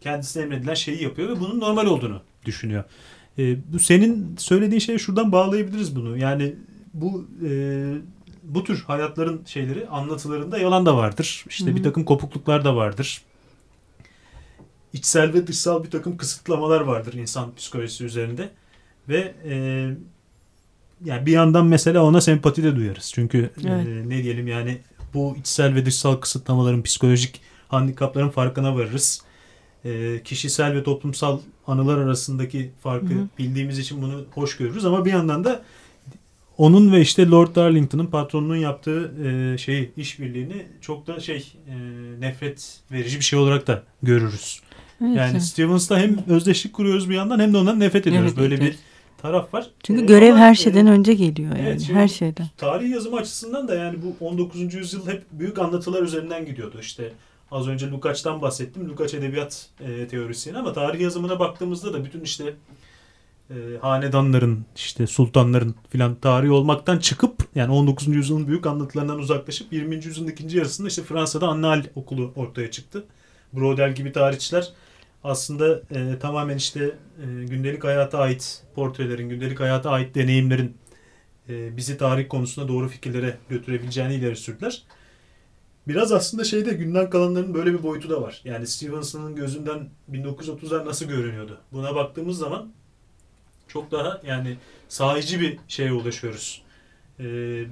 kendisine 0.00 0.42
emredilen 0.42 0.74
şeyi 0.74 1.02
yapıyor 1.02 1.28
ve 1.28 1.40
bunun 1.40 1.60
normal 1.60 1.86
olduğunu 1.86 2.20
düşünüyor. 2.44 2.84
E, 3.38 3.72
bu 3.72 3.78
senin 3.78 4.36
söylediğin 4.38 4.80
şeye 4.80 4.98
şuradan 4.98 5.32
bağlayabiliriz 5.32 5.96
bunu. 5.96 6.16
Yani 6.16 6.54
bu 6.94 7.26
e, 7.46 7.50
bu 8.42 8.64
tür 8.64 8.82
hayatların 8.82 9.42
şeyleri 9.46 9.88
anlatılarında 9.88 10.58
yalan 10.58 10.86
da 10.86 10.96
vardır. 10.96 11.44
İşte 11.48 11.66
Hı-hı. 11.66 11.76
bir 11.76 11.82
takım 11.82 12.04
kopukluklar 12.04 12.64
da 12.64 12.76
vardır. 12.76 13.22
İçsel 14.96 15.34
ve 15.34 15.46
dışsal 15.46 15.84
bir 15.84 15.90
takım 15.90 16.16
kısıtlamalar 16.16 16.80
vardır 16.80 17.12
insan 17.12 17.54
psikolojisi 17.54 18.04
üzerinde. 18.04 18.50
Ve 19.08 19.34
e, 19.44 19.54
yani 21.04 21.26
bir 21.26 21.32
yandan 21.32 21.66
mesela 21.66 22.04
ona 22.04 22.20
sempati 22.20 22.62
de 22.62 22.76
duyarız. 22.76 23.12
Çünkü 23.14 23.38
e, 23.38 23.68
evet. 23.68 23.86
e, 23.86 24.08
ne 24.08 24.22
diyelim 24.22 24.46
yani 24.48 24.78
bu 25.14 25.36
içsel 25.38 25.74
ve 25.74 25.86
dışsal 25.86 26.16
kısıtlamaların, 26.16 26.82
psikolojik 26.82 27.40
handikapların 27.68 28.28
farkına 28.28 28.74
varırız 28.74 29.22
e, 29.84 30.22
kişisel 30.24 30.74
ve 30.74 30.82
toplumsal 30.82 31.40
anılar 31.66 31.98
arasındaki 31.98 32.70
farkı 32.82 33.06
hı 33.06 33.18
hı. 33.18 33.28
bildiğimiz 33.38 33.78
için 33.78 34.02
bunu 34.02 34.24
hoş 34.34 34.56
görürüz 34.56 34.84
ama 34.84 35.04
bir 35.04 35.10
yandan 35.10 35.44
da 35.44 35.62
onun 36.58 36.92
ve 36.92 37.00
işte 37.00 37.28
Lord 37.28 37.56
Darlington'ın 37.56 38.06
patronunun 38.06 38.56
yaptığı 38.56 39.12
e, 39.26 39.58
şeyi 39.58 39.92
işbirliğini 39.96 40.66
çok 40.80 41.06
da 41.06 41.20
şey 41.20 41.52
e, 41.68 41.74
nefret 42.20 42.80
verici 42.92 43.18
bir 43.18 43.24
şey 43.24 43.38
olarak 43.38 43.66
da 43.66 43.82
görürüz. 44.02 44.60
Evet, 45.00 45.16
yani 45.16 45.30
evet. 45.30 45.42
Stevens'la 45.42 45.98
hem 45.98 46.18
özdeşlik 46.28 46.72
kuruyoruz 46.72 47.10
bir 47.10 47.14
yandan 47.14 47.40
hem 47.40 47.52
de 47.52 47.56
ondan 47.56 47.80
nefret 47.80 48.06
ediyoruz. 48.06 48.32
Evet, 48.32 48.42
Böyle 48.42 48.54
evet. 48.54 48.64
bir 48.64 48.78
taraf 49.22 49.54
var. 49.54 49.70
Çünkü 49.82 50.02
ee, 50.02 50.06
görev 50.06 50.32
ama, 50.32 50.38
her 50.38 50.54
şeyden 50.54 50.86
e, 50.86 50.90
önce 50.90 51.14
geliyor 51.14 51.56
yani 51.56 51.68
evet, 51.68 51.90
her 51.92 52.08
şeyden. 52.08 52.46
Tarih 52.56 52.90
yazımı 52.90 53.16
açısından 53.16 53.68
da 53.68 53.74
yani 53.74 53.98
bu 54.02 54.24
19. 54.24 54.74
yüzyıl 54.74 55.08
hep 55.08 55.22
büyük 55.32 55.58
anlatılar 55.58 56.02
üzerinden 56.02 56.46
gidiyordu. 56.46 56.78
İşte 56.80 57.12
Az 57.50 57.68
önce 57.68 57.90
Lukács'tan 57.90 58.42
bahsettim. 58.42 58.88
Lukács 58.88 59.14
edebiyat 59.14 59.68
e, 59.80 60.08
teorisyeni 60.08 60.58
ama 60.58 60.72
tarih 60.72 61.00
yazımına 61.00 61.38
baktığımızda 61.38 61.92
da 61.92 62.04
bütün 62.04 62.20
işte 62.20 62.54
e, 63.50 63.54
hanedanların 63.80 64.64
işte 64.76 65.06
sultanların 65.06 65.74
filan 65.90 66.14
tarihi 66.14 66.50
olmaktan 66.50 66.98
çıkıp 66.98 67.48
yani 67.54 67.72
19. 67.72 68.08
yüzyılın 68.08 68.46
büyük 68.46 68.66
anlatılarından 68.66 69.18
uzaklaşıp 69.18 69.72
20. 69.72 69.94
yüzyılın 69.94 70.28
ikinci 70.28 70.58
yarısında 70.58 70.88
işte 70.88 71.02
Fransa'da 71.02 71.48
Annal 71.48 71.82
okulu 71.94 72.32
ortaya 72.36 72.70
çıktı. 72.70 73.04
Brodel 73.52 73.94
gibi 73.94 74.12
tarihçiler 74.12 74.72
aslında 75.24 75.82
e, 75.90 76.18
tamamen 76.18 76.56
işte 76.56 76.84
e, 77.18 77.44
gündelik 77.44 77.84
hayata 77.84 78.18
ait 78.18 78.62
portrelerin, 78.74 79.28
gündelik 79.28 79.60
hayata 79.60 79.90
ait 79.90 80.14
deneyimlerin 80.14 80.76
e, 81.48 81.76
bizi 81.76 81.98
tarih 81.98 82.28
konusunda 82.28 82.68
doğru 82.68 82.88
fikirlere 82.88 83.38
götürebileceğini 83.48 84.14
ileri 84.14 84.36
sürdüler. 84.36 84.82
Biraz 85.88 86.12
aslında 86.12 86.44
şeyde 86.44 86.72
günden 86.72 87.10
kalanların 87.10 87.54
böyle 87.54 87.72
bir 87.72 87.82
boyutu 87.82 88.10
da 88.10 88.22
var. 88.22 88.40
Yani 88.44 88.66
Stevenson'ın 88.66 89.36
gözünden 89.36 89.88
1930'lar 90.12 90.86
nasıl 90.86 91.06
görünüyordu? 91.06 91.60
Buna 91.72 91.94
baktığımız 91.94 92.38
zaman 92.38 92.72
çok 93.68 93.90
daha 93.90 94.20
yani 94.26 94.56
sahici 94.88 95.40
bir 95.40 95.58
şeye 95.68 95.92
ulaşıyoruz. 95.92 96.62
Ee, 97.20 97.64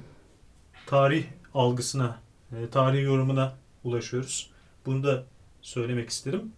tarih 0.85 1.25
algısına, 1.53 2.19
e, 2.51 2.69
tarih 2.69 3.03
yorumuna 3.03 3.55
ulaşıyoruz. 3.83 4.49
Bunu 4.85 5.03
da 5.03 5.23
söylemek 5.61 6.09
isterim. 6.09 6.51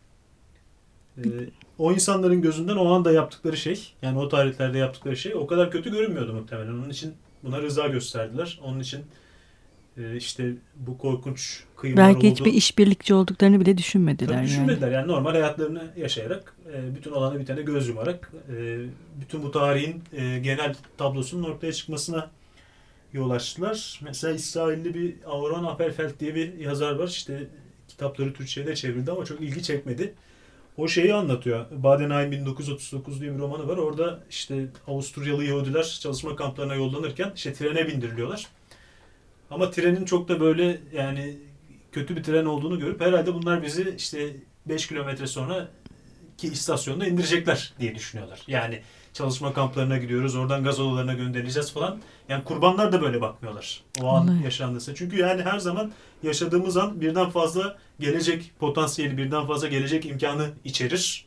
Ee, 1.17 1.29
o 1.77 1.93
insanların 1.93 2.41
gözünden 2.41 2.75
o 2.75 2.93
anda 2.93 3.11
yaptıkları 3.11 3.57
şey, 3.57 3.93
yani 4.01 4.19
o 4.19 4.29
tarihlerde 4.29 4.77
yaptıkları 4.77 5.17
şey 5.17 5.35
o 5.35 5.47
kadar 5.47 5.71
kötü 5.71 5.91
görünmüyordu 5.91 6.33
muhtemelen. 6.33 6.73
Onun 6.73 6.89
için 6.89 7.13
buna 7.43 7.61
rıza 7.61 7.87
gösterdiler. 7.87 8.59
Onun 8.63 8.79
için 8.79 9.01
e, 9.97 10.15
işte 10.15 10.53
bu 10.75 10.97
korkunç 10.97 11.63
kıyımlar 11.75 12.07
Belki 12.07 12.27
oldu. 12.27 12.27
hiçbir 12.27 12.53
işbirlikçi 12.53 13.13
olduklarını 13.13 13.59
bile 13.59 13.77
düşünmediler. 13.77 14.35
Tabii 14.35 14.45
düşünmediler. 14.45 14.87
Yani. 14.87 14.93
yani 14.95 15.07
normal 15.07 15.31
hayatlarını 15.31 15.83
yaşayarak, 15.97 16.55
e, 16.73 16.95
bütün 16.95 17.11
olana 17.11 17.39
bitene 17.39 17.61
göz 17.61 17.87
yumarak, 17.87 18.31
e, 18.57 18.79
bütün 19.21 19.43
bu 19.43 19.51
tarihin 19.51 20.03
e, 20.13 20.39
genel 20.39 20.75
tablosunun 20.97 21.43
ortaya 21.43 21.73
çıkmasına 21.73 22.29
yol 23.13 23.29
açtılar. 23.29 23.99
Mesela 24.03 24.33
İsrailli 24.33 24.93
bir 24.93 25.15
Auron 25.25 25.63
Appelfeld 25.63 26.19
diye 26.19 26.35
bir 26.35 26.53
yazar 26.53 26.95
var. 26.95 27.07
İşte 27.07 27.47
kitapları 27.87 28.33
Türkçe'ye 28.33 28.67
de 28.67 28.75
çevrildi 28.75 29.11
ama 29.11 29.25
çok 29.25 29.41
ilgi 29.41 29.63
çekmedi. 29.63 30.13
O 30.77 30.87
şeyi 30.87 31.13
anlatıyor. 31.13 31.65
Badenheim 31.71 32.31
1939 32.31 33.21
diye 33.21 33.33
bir 33.33 33.39
romanı 33.39 33.67
var. 33.67 33.77
Orada 33.77 34.23
işte 34.29 34.65
Avusturyalı 34.87 35.43
Yahudiler 35.43 35.99
çalışma 36.01 36.35
kamplarına 36.35 36.75
yollanırken 36.75 37.31
işte 37.35 37.53
trene 37.53 37.87
bindiriliyorlar. 37.87 38.47
Ama 39.49 39.71
trenin 39.71 40.05
çok 40.05 40.27
da 40.27 40.39
böyle 40.39 40.81
yani 40.93 41.37
kötü 41.91 42.15
bir 42.15 42.23
tren 42.23 42.45
olduğunu 42.45 42.79
görüp 42.79 43.01
herhalde 43.01 43.33
bunlar 43.33 43.63
bizi 43.63 43.95
işte 43.97 44.35
5 44.65 44.87
kilometre 44.87 45.27
sonra 45.27 45.69
ki 46.37 46.47
istasyonda 46.47 47.07
indirecekler 47.07 47.73
diye 47.79 47.95
düşünüyorlar. 47.95 48.41
Yani 48.47 48.81
çalışma 49.17 49.53
kamplarına 49.53 49.97
gidiyoruz, 49.97 50.35
oradan 50.35 50.63
gaz 50.63 50.79
odalarına 50.79 51.13
gönderileceğiz 51.13 51.71
falan. 51.71 51.97
Yani 52.29 52.43
kurbanlar 52.43 52.91
da 52.91 53.01
böyle 53.01 53.21
bakmıyorlar 53.21 53.81
o 54.01 54.07
an 54.07 54.39
yaşandıysa. 54.43 54.95
Çünkü 54.95 55.17
yani 55.17 55.41
her 55.41 55.59
zaman 55.59 55.91
yaşadığımız 56.23 56.77
an 56.77 57.01
birden 57.01 57.29
fazla 57.29 57.77
gelecek 57.99 58.51
potansiyeli, 58.59 59.17
birden 59.17 59.47
fazla 59.47 59.67
gelecek 59.67 60.05
imkanı 60.05 60.49
içerir. 60.63 61.25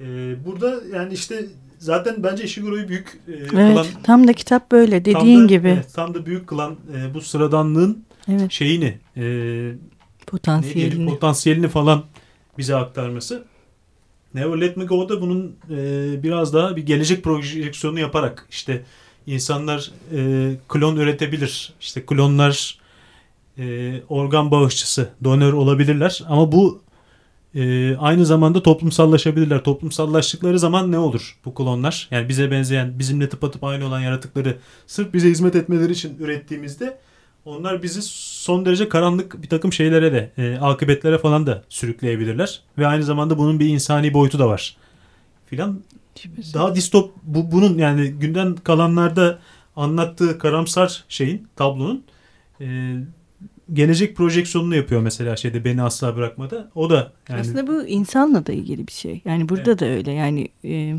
Ee, 0.00 0.04
burada 0.46 0.80
yani 0.96 1.14
işte 1.14 1.46
zaten 1.78 2.22
bence 2.22 2.44
Ishiguro'yu 2.44 2.88
büyük 2.88 3.20
e, 3.28 3.32
evet, 3.32 3.50
kılan... 3.50 3.86
Tam 4.02 4.28
da 4.28 4.32
kitap 4.32 4.72
böyle 4.72 5.04
dediğin 5.04 5.38
tam 5.38 5.42
da, 5.42 5.46
gibi. 5.46 5.68
Evet, 5.68 5.94
tam 5.94 6.14
da 6.14 6.26
büyük 6.26 6.46
kılan 6.46 6.76
e, 6.96 7.14
bu 7.14 7.20
sıradanlığın 7.20 8.04
evet. 8.28 8.52
şeyini 8.52 8.98
e, 9.16 9.24
potansiyelini. 10.26 11.10
potansiyelini 11.10 11.68
falan 11.68 12.04
bize 12.58 12.76
aktarması. 12.76 13.44
Never 14.34 14.60
Let 14.60 14.76
Me 14.76 14.84
Go'da 14.84 15.20
bunun 15.20 15.56
e, 15.70 16.22
biraz 16.22 16.54
daha 16.54 16.76
bir 16.76 16.86
gelecek 16.86 17.24
projeksiyonu 17.24 18.00
yaparak 18.00 18.46
işte 18.50 18.82
insanlar 19.26 19.90
e, 20.14 20.50
klon 20.68 20.96
üretebilir. 20.96 21.72
İşte 21.80 22.06
klonlar 22.06 22.78
e, 23.58 23.94
organ 24.08 24.50
bağışçısı, 24.50 25.10
donör 25.24 25.52
olabilirler 25.52 26.22
ama 26.28 26.52
bu 26.52 26.82
e, 27.54 27.96
aynı 27.96 28.26
zamanda 28.26 28.62
toplumsallaşabilirler. 28.62 29.64
Toplumsallaştıkları 29.64 30.58
zaman 30.58 30.92
ne 30.92 30.98
olur 30.98 31.38
bu 31.44 31.54
klonlar? 31.54 32.08
Yani 32.10 32.28
bize 32.28 32.50
benzeyen, 32.50 32.98
bizimle 32.98 33.28
tıpatıp 33.28 33.64
aynı 33.64 33.86
olan 33.86 34.00
yaratıkları 34.00 34.56
sırf 34.86 35.14
bize 35.14 35.28
hizmet 35.28 35.56
etmeleri 35.56 35.92
için 35.92 36.16
ürettiğimizde 36.18 36.98
onlar 37.44 37.82
bizi 37.82 38.02
son 38.02 38.66
derece 38.66 38.88
karanlık 38.88 39.42
bir 39.42 39.48
takım 39.48 39.72
şeylere 39.72 40.12
de, 40.12 40.30
e, 40.38 40.58
akıbetlere 40.58 41.18
falan 41.18 41.46
da 41.46 41.64
sürükleyebilirler. 41.68 42.60
Ve 42.78 42.86
aynı 42.86 43.02
zamanda 43.02 43.38
bunun 43.38 43.60
bir 43.60 43.68
insani 43.68 44.14
boyutu 44.14 44.38
da 44.38 44.48
var. 44.48 44.76
Filan 45.46 45.80
daha 46.54 46.74
distop 46.74 47.12
bu 47.22 47.52
bunun 47.52 47.78
yani 47.78 48.08
günden 48.08 48.54
kalanlarda 48.54 49.38
anlattığı 49.76 50.38
karamsar 50.38 51.04
şeyin 51.08 51.48
tablonun 51.56 52.04
e, 52.60 52.96
gelecek 53.72 54.16
projeksiyonunu 54.16 54.76
yapıyor 54.76 55.00
mesela 55.00 55.36
şeyde 55.36 55.64
beni 55.64 55.82
asla 55.82 56.16
bırakmadı. 56.16 56.70
O 56.74 56.90
da 56.90 57.12
yani... 57.28 57.40
Aslında 57.40 57.66
bu 57.66 57.86
insanla 57.86 58.46
da 58.46 58.52
ilgili 58.52 58.86
bir 58.86 58.92
şey. 58.92 59.20
Yani 59.24 59.48
burada 59.48 59.70
evet. 59.70 59.80
da 59.80 59.86
öyle. 59.86 60.12
Yani 60.12 60.48
e, 60.64 60.94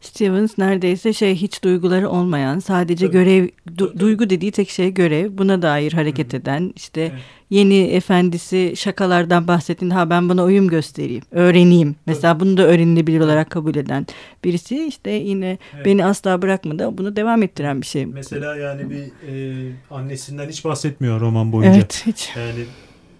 Stevens 0.00 0.58
neredeyse 0.58 1.12
şey 1.12 1.34
hiç 1.34 1.64
duyguları 1.64 2.08
olmayan, 2.08 2.58
sadece 2.58 3.06
Tabii. 3.06 3.12
görev 3.12 3.48
du, 3.78 3.98
duygu 3.98 4.30
dediği 4.30 4.52
tek 4.52 4.70
şey 4.70 4.94
görev. 4.94 5.38
Buna 5.38 5.62
dair 5.62 5.92
hareket 5.92 6.32
Hı-hı. 6.32 6.40
eden 6.40 6.72
işte 6.76 7.00
evet. 7.00 7.22
Yeni 7.50 7.82
efendisi 7.82 8.72
şakalardan 8.76 9.48
bahsettiğinde 9.48 9.94
ha 9.94 10.10
ben 10.10 10.28
buna 10.28 10.44
uyum 10.44 10.68
göstereyim, 10.68 11.22
öğreneyim. 11.30 11.96
Mesela 12.06 12.34
Tabii. 12.34 12.44
bunu 12.44 12.56
da 12.56 12.62
öğrenilebilir 12.62 13.20
olarak 13.20 13.50
kabul 13.50 13.74
eden 13.74 14.06
birisi 14.44 14.86
işte 14.86 15.10
yine 15.10 15.58
evet. 15.74 15.86
beni 15.86 16.04
asla 16.04 16.42
bırakmadı. 16.42 16.98
Bunu 16.98 17.16
devam 17.16 17.42
ettiren 17.42 17.80
bir 17.80 17.86
şey. 17.86 18.06
Mesela 18.06 18.56
yani 18.56 18.90
bir 18.90 19.02
e, 19.28 19.72
annesinden 19.90 20.48
hiç 20.48 20.64
bahsetmiyor 20.64 21.20
roman 21.20 21.52
boyunca. 21.52 21.76
Evet 21.76 22.02
hiç. 22.06 22.30
Yani 22.36 22.64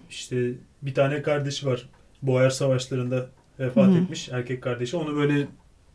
işte 0.09 0.51
bir 0.81 0.93
tane 0.93 1.21
kardeşi 1.21 1.65
var. 1.65 1.89
Boğer 2.21 2.49
Savaşları'nda 2.49 3.29
vefat 3.59 3.87
Hı. 3.87 3.97
etmiş 3.97 4.29
erkek 4.29 4.63
kardeşi. 4.63 4.97
Onu 4.97 5.15
böyle 5.15 5.47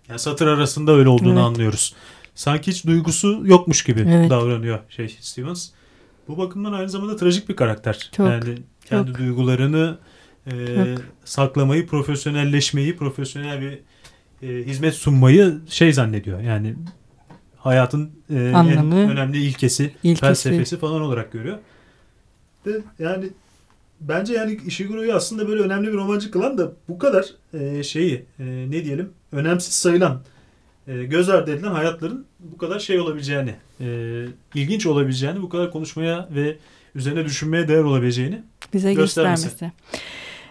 yani 0.08 0.18
satır 0.18 0.46
arasında 0.46 0.92
öyle 0.92 1.08
olduğunu 1.08 1.32
evet. 1.32 1.42
anlıyoruz. 1.42 1.94
Sanki 2.34 2.70
hiç 2.70 2.86
duygusu 2.86 3.42
yokmuş 3.44 3.84
gibi 3.84 4.00
evet. 4.08 4.30
davranıyor 4.30 4.78
şey 4.88 5.16
Stevens. 5.20 5.70
Bu 6.28 6.38
bakımdan 6.38 6.72
aynı 6.72 6.88
zamanda 6.88 7.16
trajik 7.16 7.48
bir 7.48 7.56
karakter. 7.56 8.10
Çok, 8.16 8.26
yani 8.26 8.58
kendi 8.84 9.10
çok. 9.10 9.18
duygularını 9.18 9.98
e, 10.46 10.54
saklamayı, 11.24 11.86
profesyonelleşmeyi, 11.86 12.96
profesyonel 12.96 13.60
bir 13.60 13.78
e, 14.48 14.66
hizmet 14.66 14.94
sunmayı 14.94 15.60
şey 15.68 15.92
zannediyor. 15.92 16.40
Yani 16.40 16.74
hayatın 17.56 18.10
e, 18.30 18.52
Anlamı, 18.54 18.94
en 18.94 19.10
önemli 19.10 19.38
ilkesi, 19.38 19.94
ilkesi, 20.02 20.20
felsefesi 20.20 20.78
falan 20.78 21.02
olarak 21.02 21.32
görüyor. 21.32 21.58
De, 22.64 22.80
yani 22.98 23.30
bence 24.00 24.34
yani 24.34 24.60
Ishiguro'yu 24.66 25.14
aslında 25.14 25.48
böyle 25.48 25.62
önemli 25.62 25.88
bir 25.88 25.96
romancı 25.96 26.30
kılan 26.30 26.58
da 26.58 26.72
bu 26.88 26.98
kadar 26.98 27.26
e, 27.54 27.82
şeyi 27.82 28.24
e, 28.38 28.44
ne 28.44 28.84
diyelim 28.84 29.12
önemsiz 29.32 29.74
sayılan 29.74 30.22
e, 30.86 31.04
göz 31.04 31.28
ardı 31.28 31.54
edilen 31.54 31.70
hayatların 31.72 32.26
bu 32.40 32.58
kadar 32.58 32.78
şey 32.78 33.00
olabileceğini 33.00 33.54
e, 33.82 34.26
ilginç 34.54 34.86
olabileceğini 34.86 35.42
bu 35.42 35.48
kadar 35.48 35.70
konuşmaya 35.70 36.28
ve 36.30 36.56
üzerine 36.94 37.24
düşünmeye 37.24 37.68
değer 37.68 37.82
olabileceğini 37.82 38.42
bize 38.72 38.94
göstermesi. 38.94 39.44
göstermesi. 39.44 39.76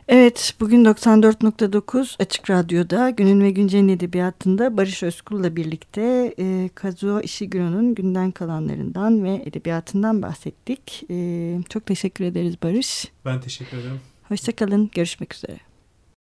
Evet, 0.08 0.54
bugün 0.60 0.86
94.9 0.86 2.24
Açık 2.24 2.50
Radyo'da 2.50 3.10
Günün 3.10 3.42
ve 3.42 3.52
Güncel'in 3.52 3.88
edebiyatında 3.88 4.78
Barış 4.78 5.04
Özkul'la 5.04 5.56
birlikte 5.56 6.34
e, 6.40 6.70
Kazuo 6.76 7.22
Ishiguro'nun 7.22 7.96
günden 7.96 8.32
kalanlarından 8.32 9.24
ve 9.24 9.44
edebiyatından 9.46 10.22
bahsettik. 10.22 11.04
E, 11.10 11.58
çok 11.70 11.86
teşekkür 11.86 12.26
ederiz 12.26 12.56
Barış. 12.64 13.12
Ben 13.26 13.42
teşekkür 13.42 13.78
ederim. 13.78 14.00
Hoşçakalın, 14.28 14.90
görüşmek 14.94 15.34
üzere. 15.34 15.71